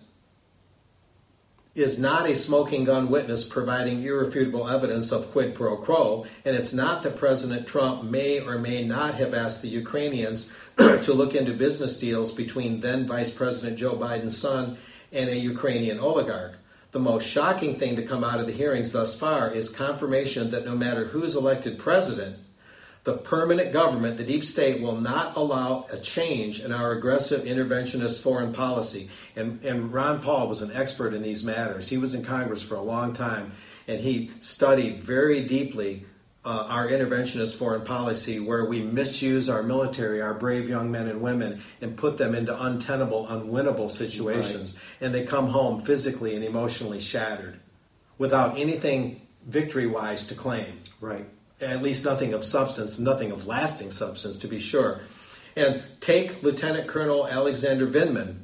is 1.77 1.99
not 1.99 2.29
a 2.29 2.35
smoking 2.35 2.85
gun 2.85 3.11
witness 3.11 3.45
providing 3.45 4.03
irrefutable 4.03 4.67
evidence 4.67 5.13
of 5.13 5.31
quid 5.31 5.55
pro 5.55 5.77
quo, 5.77 6.25
and 6.45 6.57
it's 6.57 6.73
not 6.73 7.03
that 7.03 7.19
President 7.19 7.67
Trump 7.67 8.03
may 8.03 8.41
or 8.41 8.59
may 8.59 8.83
not 8.83 9.15
have 9.17 9.35
asked 9.35 9.61
the 9.61 9.69
Ukrainians 9.69 10.51
to 10.79 11.13
look 11.13 11.35
into 11.35 11.53
business 11.53 11.99
deals 11.99 12.33
between 12.33 12.81
then 12.81 13.07
Vice 13.07 13.31
President 13.31 13.79
Joe 13.79 13.95
Biden's 13.95 14.37
son 14.37 14.79
and 15.13 15.29
a 15.29 15.37
Ukrainian 15.37 16.01
oligarch. 16.01 16.55
The 16.93 16.99
most 16.99 17.27
shocking 17.27 17.79
thing 17.79 17.95
to 17.97 18.03
come 18.03 18.25
out 18.25 18.41
of 18.41 18.47
the 18.47 18.53
hearings 18.55 18.93
thus 18.93 19.19
far 19.19 19.51
is 19.51 19.69
confirmation 19.69 20.51
that 20.53 20.65
no 20.65 20.75
matter 20.75 21.05
who's 21.05 21.37
elected 21.37 21.79
president, 21.79 22.37
the 23.07 23.17
permanent 23.17 23.73
government, 23.73 24.17
the 24.17 24.25
deep 24.25 24.45
state, 24.45 24.83
will 24.83 25.01
not 25.01 25.37
allow 25.37 25.87
a 25.93 25.99
change 25.99 26.61
in 26.61 26.73
our 26.73 26.91
aggressive 26.91 27.43
interventionist 27.43 28.21
foreign 28.21 28.53
policy. 28.53 29.09
And, 29.37 29.63
and 29.65 29.93
Ron 29.93 30.21
Paul 30.21 30.49
was 30.49 30.61
an 30.61 30.73
expert 30.75 31.15
in 31.15 31.23
these 31.23 31.45
matters. 31.45 31.89
He 31.89 31.99
was 31.99 32.15
in 32.15 32.25
Congress 32.25 32.65
for 32.65 32.75
a 32.75 32.83
long 32.83 33.13
time, 33.13 33.53
and 33.87 34.01
he 34.01 34.33
studied 34.41 35.05
very 35.05 35.45
deeply 35.45 36.05
uh, 36.45 36.67
our 36.69 36.89
interventionist 36.89 37.57
foreign 37.57 37.83
policy, 37.83 38.41
where 38.41 38.65
we 38.65 38.83
misuse 38.83 39.49
our 39.49 39.63
military, 39.63 40.21
our 40.21 40.35
brave 40.35 40.69
young 40.69 40.91
men 40.91 41.07
and 41.07 41.21
women, 41.21 41.63
and 41.81 41.97
put 41.97 42.19
them 42.19 42.35
into 42.35 42.61
untenable, 42.61 43.29
unwinnable 43.29 43.89
situations. 43.89 44.75
And 45.01 45.15
they 45.15 45.25
come 45.25 45.47
home 45.47 45.81
physically 45.81 46.35
and 46.35 46.45
emotionally 46.45 47.01
shattered 47.01 47.61
without 48.19 48.59
anything 48.59 49.29
victory 49.47 49.87
wise 49.87 50.27
to 50.27 50.35
claim 50.35 50.81
Right. 51.01 51.27
At 51.61 51.83
least 51.83 52.05
nothing 52.05 52.35
of 52.35 52.45
substance, 52.45 52.99
nothing 52.99 53.31
of 53.33 53.47
lasting 53.47 53.91
substance, 53.91 54.37
to 54.39 54.49
be 54.49 54.59
sure. 54.59 55.01
And 55.55 55.83
take 56.01 56.43
Lieutenant 56.43 56.87
Colonel 56.87 57.27
Alexander 57.27 57.87
Vindman, 57.87 58.41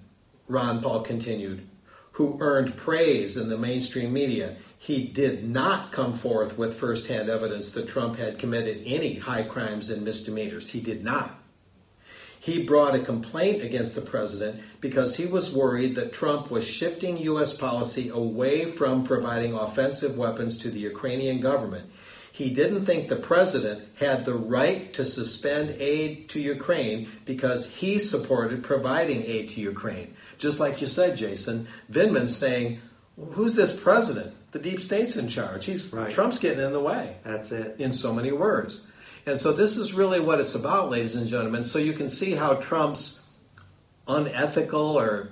Ron 0.49 0.81
Paul 0.81 1.03
continued, 1.03 1.67
who 2.13 2.39
earned 2.41 2.77
praise 2.77 3.37
in 3.37 3.49
the 3.49 3.59
mainstream 3.59 4.13
media. 4.13 4.57
He 4.79 5.07
did 5.07 5.49
not 5.49 5.93
come 5.93 6.15
forth 6.15 6.59
with 6.59 6.79
firsthand 6.79 7.29
evidence 7.29 7.73
that 7.73 7.89
Trump 7.89 8.17
had 8.17 8.39
committed 8.39 8.83
any 8.85 9.15
high 9.15 9.43
crimes 9.43 9.91
and 9.91 10.03
misdemeanors. 10.03 10.71
He 10.71 10.81
did 10.81 11.05
not. 11.05 11.39
He 12.43 12.65
brought 12.65 12.97
a 12.97 13.01
complaint 13.01 13.63
against 13.63 13.95
the 13.95 14.01
president 14.01 14.61
because 14.81 15.17
he 15.17 15.27
was 15.27 15.55
worried 15.55 15.95
that 15.95 16.13
Trump 16.13 16.51
was 16.51 16.67
shifting 16.67 17.19
U.S. 17.19 17.57
policy 17.57 18.09
away 18.09 18.73
from 18.73 19.05
providing 19.05 19.55
offensive 19.55 20.19
weapons 20.19 20.59
to 20.59 20.71
the 20.71 20.81
Ukrainian 20.81 21.41
government. 21.41 21.89
He 22.35 22.49
didn't 22.55 22.87
think 22.87 23.09
the 23.09 23.17
president 23.17 23.87
had 23.97 24.25
the 24.25 24.35
right 24.35 24.93
to 24.95 25.05
suspend 25.05 25.77
aid 25.79 26.31
to 26.31 26.41
Ukraine 26.41 27.09
because 27.27 27.71
he 27.71 27.99
supported 27.99 28.63
providing 28.65 29.23
aid 29.25 29.51
to 29.51 29.61
Ukraine. 29.61 30.15
Just 30.39 30.59
like 30.59 30.81
you 30.81 30.87
said, 30.87 31.19
Jason, 31.19 31.69
Vindman's 31.91 32.35
saying, 32.37 32.81
Who's 33.33 33.55
this 33.55 33.79
president? 33.79 34.35
The 34.53 34.59
deep 34.59 34.81
state's 34.83 35.17
in 35.19 35.29
charge. 35.29 35.67
He's 35.67 35.93
Right. 35.93 36.11
Trump's 36.11 36.39
getting 36.39 36.65
in 36.65 36.73
the 36.73 36.81
way 36.81 37.17
That's 37.23 37.53
it. 37.53 37.77
in 37.79 37.93
so 37.93 38.13
many 38.15 38.33
words. 38.33 38.81
And 39.27 39.37
so 39.37 39.53
this 39.53 39.77
is 39.77 39.93
really 39.95 40.19
what 40.19 40.41
it's 40.41 40.55
about, 40.55 40.91
ladies 40.91 41.15
and 41.15 41.27
gentlemen. 41.27 41.65
So 41.65 41.79
you 41.79 41.93
can 41.93 42.09
see 42.09 42.33
how 42.33 42.55
Trump's 42.55 43.29
unethical 44.09 44.99
or, 44.99 45.31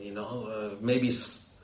you 0.00 0.12
know, 0.12 0.46
uh, 0.46 0.74
maybe 0.80 1.08
s- 1.08 1.56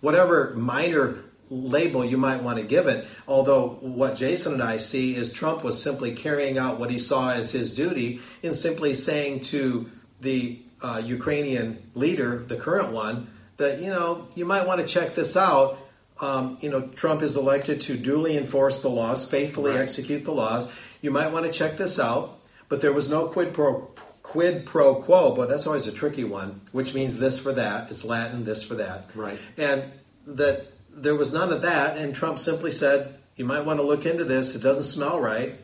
whatever 0.00 0.54
minor 0.56 1.18
label 1.50 2.04
you 2.04 2.16
might 2.16 2.42
want 2.42 2.58
to 2.58 2.64
give 2.64 2.86
it, 2.86 3.06
although 3.28 3.78
what 3.80 4.16
Jason 4.16 4.54
and 4.54 4.62
I 4.62 4.76
see 4.78 5.14
is 5.14 5.32
Trump 5.32 5.62
was 5.62 5.80
simply 5.82 6.14
carrying 6.14 6.58
out 6.58 6.78
what 6.80 6.90
he 6.90 6.98
saw 6.98 7.30
as 7.32 7.52
his 7.52 7.74
duty 7.74 8.20
in 8.42 8.52
simply 8.54 8.94
saying 8.94 9.40
to 9.42 9.90
the 10.20 10.60
uh, 10.82 11.02
Ukrainian 11.04 11.90
leader, 11.94 12.38
the 12.38 12.56
current 12.56 12.92
one, 12.92 13.28
that, 13.56 13.80
you 13.80 13.90
know, 13.90 14.26
you 14.34 14.44
might 14.44 14.66
want 14.66 14.80
to 14.80 14.86
check 14.86 15.14
this 15.14 15.36
out. 15.36 15.78
Um, 16.20 16.58
you 16.60 16.70
know, 16.70 16.88
Trump 16.88 17.22
is 17.22 17.36
elected 17.36 17.80
to 17.82 17.96
duly 17.96 18.36
enforce 18.36 18.82
the 18.82 18.88
laws, 18.88 19.28
faithfully 19.28 19.72
Right. 19.72 19.80
execute 19.80 20.24
the 20.24 20.32
laws. 20.32 20.70
You 21.02 21.10
might 21.10 21.32
want 21.32 21.46
to 21.46 21.52
check 21.52 21.76
this 21.76 21.98
out, 22.00 22.38
but 22.68 22.80
there 22.80 22.92
was 22.92 23.10
no 23.10 23.26
quid 23.26 23.52
pro 23.52 23.90
quid 24.22 24.64
pro 24.64 24.96
quo. 24.96 25.34
But 25.34 25.48
that's 25.48 25.66
always 25.66 25.86
a 25.86 25.92
tricky 25.92 26.24
one, 26.24 26.60
which 26.72 26.94
means 26.94 27.18
this 27.18 27.38
for 27.38 27.52
that. 27.52 27.90
It's 27.90 28.04
Latin, 28.04 28.44
this 28.44 28.62
for 28.62 28.74
that. 28.76 29.10
Right. 29.14 29.38
And 29.58 29.82
that 30.26 30.66
there 30.94 31.14
was 31.14 31.32
none 31.32 31.52
of 31.52 31.62
that, 31.62 31.96
and 31.96 32.14
Trump 32.14 32.38
simply 32.38 32.70
said, 32.70 33.14
"You 33.36 33.44
might 33.44 33.64
want 33.64 33.78
to 33.78 33.82
look 33.82 34.06
into 34.06 34.24
this. 34.24 34.54
It 34.54 34.62
doesn't 34.62 34.84
smell 34.84 35.20
right." 35.20 35.56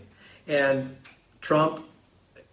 And 0.49 0.97
Trump 1.41 1.85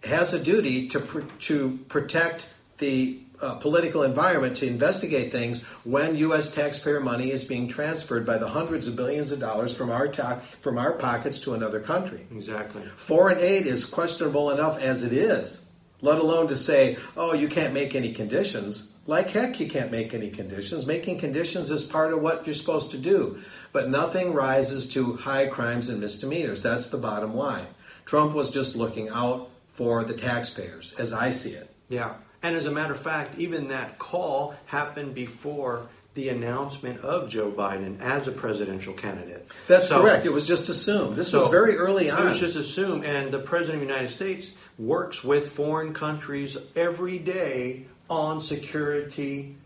has 0.04 0.32
a 0.32 0.38
duty 0.38 0.88
to 0.88 1.00
pr- 1.00 1.20
to 1.40 1.78
protect 1.88 2.48
the 2.78 3.20
uh, 3.40 3.54
political 3.56 4.02
environment 4.02 4.56
to 4.56 4.66
investigate 4.66 5.30
things 5.30 5.62
when 5.84 6.16
U.S. 6.16 6.54
taxpayer 6.54 7.00
money 7.00 7.30
is 7.30 7.44
being 7.44 7.68
transferred 7.68 8.26
by 8.26 8.38
the 8.38 8.48
hundreds 8.48 8.88
of 8.88 8.96
billions 8.96 9.30
of 9.32 9.38
dollars 9.40 9.72
from 9.72 9.90
our 9.90 10.08
ta- 10.08 10.40
from 10.60 10.78
our 10.78 10.92
pockets 10.92 11.40
to 11.40 11.54
another 11.54 11.80
country. 11.80 12.26
Exactly. 12.34 12.82
Foreign 12.96 13.38
aid 13.38 13.66
is 13.66 13.86
questionable 13.86 14.50
enough 14.50 14.80
as 14.80 15.02
it 15.02 15.12
is, 15.12 15.66
let 16.00 16.18
alone 16.18 16.48
to 16.48 16.56
say, 16.56 16.96
"Oh, 17.16 17.32
you 17.34 17.48
can't 17.48 17.74
make 17.74 17.94
any 17.94 18.12
conditions." 18.12 18.92
Like 19.08 19.30
heck, 19.30 19.58
you 19.58 19.68
can't 19.68 19.90
make 19.90 20.12
any 20.12 20.28
conditions. 20.28 20.84
Making 20.84 21.18
conditions 21.18 21.70
is 21.70 21.82
part 21.82 22.12
of 22.12 22.20
what 22.20 22.46
you're 22.46 22.54
supposed 22.54 22.90
to 22.90 22.98
do. 22.98 23.38
But 23.72 23.88
nothing 23.88 24.34
rises 24.34 24.86
to 24.90 25.14
high 25.14 25.46
crimes 25.46 25.88
and 25.88 25.98
misdemeanors. 25.98 26.62
That's 26.62 26.90
the 26.90 26.98
bottom 26.98 27.34
line. 27.34 27.66
Trump 28.04 28.34
was 28.34 28.50
just 28.50 28.76
looking 28.76 29.08
out 29.08 29.48
for 29.72 30.04
the 30.04 30.12
taxpayers, 30.12 30.94
as 30.98 31.14
I 31.14 31.30
see 31.30 31.52
it. 31.52 31.70
Yeah. 31.88 32.16
And 32.42 32.54
as 32.54 32.66
a 32.66 32.70
matter 32.70 32.92
of 32.92 33.00
fact, 33.00 33.38
even 33.38 33.68
that 33.68 33.98
call 33.98 34.54
happened 34.66 35.14
before 35.14 35.88
the 36.12 36.28
announcement 36.28 37.00
of 37.00 37.30
Joe 37.30 37.50
Biden 37.50 37.98
as 38.02 38.28
a 38.28 38.32
presidential 38.32 38.92
candidate. 38.92 39.48
That's 39.68 39.88
So- 39.88 40.02
correct. 40.02 40.26
It 40.26 40.32
was 40.34 40.46
just 40.46 40.68
assumed. 40.68 41.16
This 41.16 41.32
was 41.32 41.46
very 41.46 41.76
early 41.76 42.10
on. 42.10 42.26
It 42.26 42.30
was 42.30 42.40
just 42.40 42.56
assumed, 42.56 43.04
and 43.06 43.32
the 43.32 43.38
president 43.38 43.82
of 43.82 43.88
the 43.88 43.94
United 43.94 44.14
States 44.14 44.50
works 44.78 45.24
with 45.24 45.48
foreign 45.48 45.94
countries 45.94 46.58
every 46.76 47.18
day 47.18 47.86
on 48.08 48.40
security 48.40 49.56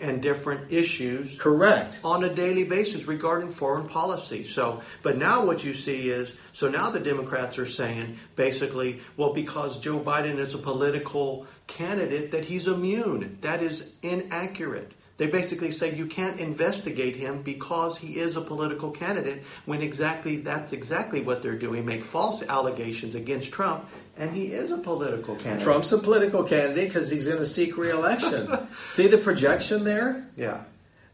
and 0.00 0.20
different 0.20 0.72
issues 0.72 1.36
correct. 1.38 2.00
on 2.02 2.24
a 2.24 2.34
daily 2.34 2.64
basis 2.64 3.04
regarding 3.04 3.52
foreign 3.52 3.88
policy. 3.88 4.44
So, 4.44 4.82
but 5.02 5.16
now 5.16 5.44
what 5.44 5.62
you 5.62 5.74
see 5.74 6.10
is, 6.10 6.32
so 6.52 6.68
now 6.68 6.90
the 6.90 7.00
Democrats 7.00 7.58
are 7.58 7.66
saying 7.66 8.18
basically, 8.34 9.00
well, 9.16 9.32
because 9.32 9.78
Joe 9.78 10.00
Biden 10.00 10.38
is 10.38 10.54
a 10.54 10.58
political 10.58 11.46
candidate, 11.66 12.32
that 12.32 12.44
he's 12.44 12.66
immune. 12.66 13.38
That 13.42 13.62
is 13.62 13.86
inaccurate. 14.02 14.92
They 15.22 15.28
basically 15.28 15.70
say 15.70 15.94
you 15.94 16.06
can't 16.06 16.40
investigate 16.40 17.14
him 17.14 17.42
because 17.42 17.96
he 17.96 18.18
is 18.18 18.34
a 18.34 18.40
political 18.40 18.90
candidate 18.90 19.44
when 19.66 19.80
exactly 19.80 20.38
that's 20.38 20.72
exactly 20.72 21.20
what 21.20 21.42
they're 21.42 21.54
doing. 21.54 21.86
Make 21.86 22.04
false 22.04 22.42
allegations 22.42 23.14
against 23.14 23.52
Trump, 23.52 23.88
and 24.16 24.36
he 24.36 24.46
is 24.46 24.72
a 24.72 24.78
political 24.78 25.36
candidate. 25.36 25.62
Trump's 25.62 25.92
a 25.92 25.98
political 25.98 26.42
candidate 26.42 26.88
because 26.88 27.08
he's 27.08 27.28
going 27.28 27.38
to 27.38 27.46
seek 27.46 27.76
reelection. 27.76 28.66
See 28.88 29.06
the 29.06 29.16
projection 29.16 29.84
there? 29.84 30.26
Yeah. 30.36 30.64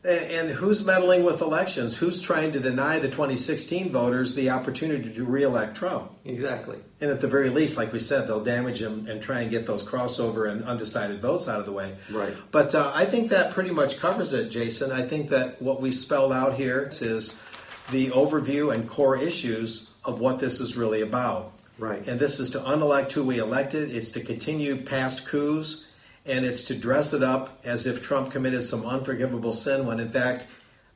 And 0.05 0.51
who's 0.51 0.87
meddling 0.87 1.25
with 1.25 1.41
elections? 1.41 1.97
Who's 1.97 2.21
trying 2.21 2.53
to 2.53 2.61
deny 2.61 3.01
the 3.01 3.09
2016 3.09 3.91
voters 3.91 4.37
the 4.37 4.51
opportunity 4.51 5.13
to 5.13 5.25
reelect 5.25 5.77
Trump? 5.77 6.13
Exactly. 6.25 6.79
And 7.01 7.11
at 7.11 7.21
the 7.21 7.27
very 7.27 7.51
least, 7.51 7.77
like 7.77 7.93
we 7.93 7.99
said, 7.99 8.29
they'll 8.29 8.45
damage 8.45 8.81
him 8.81 9.09
and 9.09 9.21
try 9.21 9.41
and 9.41 9.51
get 9.51 9.67
those 9.67 9.83
crossover 9.83 10.49
and 10.49 10.63
undecided 10.65 11.21
votes 11.21 11.49
out 11.49 11.59
of 11.59 11.67
the 11.67 11.73
way. 11.73 11.97
Right. 12.13 12.33
But 12.53 12.77
uh, 12.77 12.93
I 12.95 13.07
think 13.07 13.31
that 13.31 13.53
pretty 13.53 13.71
much 13.71 13.99
covers 13.99 14.33
it, 14.33 14.51
Jason. 14.51 14.93
I 14.93 15.03
think 15.03 15.31
that 15.31 15.61
what 15.61 15.81
we 15.81 15.91
spelled 15.91 16.33
out 16.33 16.55
here 16.55 16.89
is 16.93 17.37
the 17.91 18.11
overview 18.11 18.73
and 18.73 18.89
core 18.89 19.17
issues 19.17 19.91
of 20.05 20.21
what 20.21 20.39
this 20.39 20.61
is 20.61 20.77
really 20.77 21.03
about. 21.03 21.53
Right. 21.77 22.07
And 22.07 22.21
this 22.21 22.39
is 22.39 22.51
to 22.51 22.71
unelect 22.71 23.13
who 23.13 23.25
we 23.25 23.39
elected. 23.39 23.95
It's 23.95 24.13
to 24.13 24.21
continue 24.21 24.77
past 24.77 25.27
coups 25.27 25.87
and 26.29 26.45
it's 26.45 26.65
to 26.65 26.75
dress 26.75 27.13
it 27.15 27.23
up 27.23 27.59
as 27.65 27.87
if 27.87 28.03
Trump 28.03 28.31
committed 28.31 28.63
some 28.63 28.85
unforgivable 28.87 29.53
sin 29.53 29.87
when 29.87 29.99
in 29.99 30.11
fact 30.11 30.47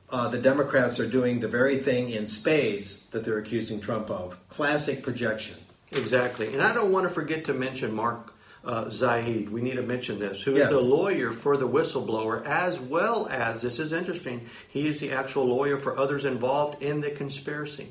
uh, 0.09 0.27
the 0.27 0.37
Democrats 0.37 0.99
are 0.99 1.07
doing 1.07 1.39
the 1.39 1.47
very 1.47 1.77
thing 1.77 2.11
in 2.11 2.27
spades 2.27 3.09
that 3.09 3.25
they're 3.25 3.39
accusing 3.39 3.81
Trump 3.81 4.11
of. 4.11 4.37
Classic 4.47 5.01
projection. 5.01 5.57
Exactly. 5.91 6.53
And 6.53 6.61
I 6.61 6.73
don't 6.73 6.91
want 6.91 7.07
to 7.07 7.13
forget 7.13 7.45
to 7.45 7.53
mention 7.53 7.93
Mark 7.93 8.33
uh, 8.63 8.89
Zaid. 8.89 9.49
We 9.49 9.61
need 9.61 9.75
to 9.75 9.81
mention 9.81 10.19
this, 10.19 10.41
who 10.41 10.51
is 10.53 10.59
Yes. 10.59 10.71
the 10.71 10.81
lawyer 10.81 11.31
for 11.31 11.57
the 11.57 11.67
whistleblower, 11.67 12.45
as 12.45 12.79
well 12.79 13.27
as, 13.29 13.61
this 13.61 13.79
is 13.79 13.91
interesting, 13.91 14.47
he 14.69 14.87
is 14.87 14.99
the 14.99 15.11
actual 15.11 15.45
lawyer 15.45 15.77
for 15.77 15.97
others 15.97 16.25
involved 16.25 16.81
in 16.81 17.01
the 17.01 17.09
conspiracy. 17.11 17.89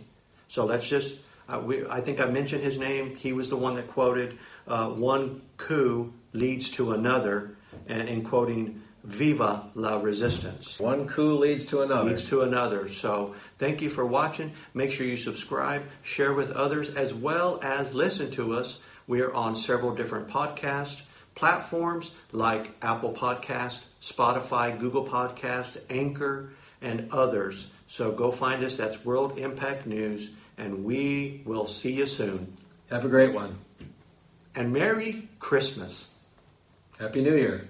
So 0.48 0.64
let's 0.64 0.88
just, 0.88 1.16
uh, 1.48 1.60
we, 1.60 1.86
I 1.86 2.00
think 2.00 2.20
I 2.20 2.26
mentioned 2.26 2.62
his 2.62 2.78
name. 2.78 3.16
He 3.16 3.32
was 3.32 3.48
the 3.48 3.56
one 3.56 3.74
that 3.76 3.88
quoted, 3.88 4.38
uh, 4.66 4.88
one 4.90 5.42
coup 5.56 6.12
leads 6.32 6.70
to 6.72 6.92
another, 6.92 7.56
and 7.86 8.08
in 8.08 8.22
quoting, 8.24 8.82
Viva 9.04 9.68
la 9.74 10.00
resistance 10.00 10.78
One 10.78 11.08
coup 11.08 11.34
leads 11.34 11.66
to 11.66 11.80
another. 11.82 12.10
leads 12.10 12.28
to 12.28 12.42
another. 12.42 12.88
So 12.88 13.34
thank 13.58 13.82
you 13.82 13.90
for 13.90 14.06
watching. 14.06 14.52
Make 14.74 14.92
sure 14.92 15.04
you 15.06 15.16
subscribe, 15.16 15.82
share 16.02 16.32
with 16.32 16.52
others, 16.52 16.90
as 16.90 17.12
well 17.12 17.58
as 17.64 17.94
listen 17.94 18.30
to 18.32 18.52
us. 18.54 18.78
We 19.08 19.20
are 19.22 19.34
on 19.34 19.56
several 19.56 19.92
different 19.94 20.28
podcast 20.28 21.02
platforms 21.34 22.12
like 22.30 22.76
Apple 22.80 23.12
Podcast, 23.12 23.78
Spotify, 24.00 24.78
Google 24.78 25.04
Podcast, 25.06 25.78
Anchor, 25.90 26.50
and 26.80 27.08
others. 27.10 27.68
So 27.88 28.12
go 28.12 28.30
find 28.30 28.62
us. 28.64 28.76
That's 28.76 29.04
World 29.04 29.36
Impact 29.38 29.84
News, 29.86 30.30
and 30.56 30.84
we 30.84 31.42
will 31.44 31.66
see 31.66 31.92
you 31.92 32.06
soon. 32.06 32.56
Have 32.90 33.04
a 33.04 33.08
great 33.08 33.34
one. 33.34 33.58
And 34.54 34.72
Merry 34.72 35.28
Christmas. 35.40 36.11
Happy 37.02 37.20
New 37.20 37.34
Year. 37.34 37.66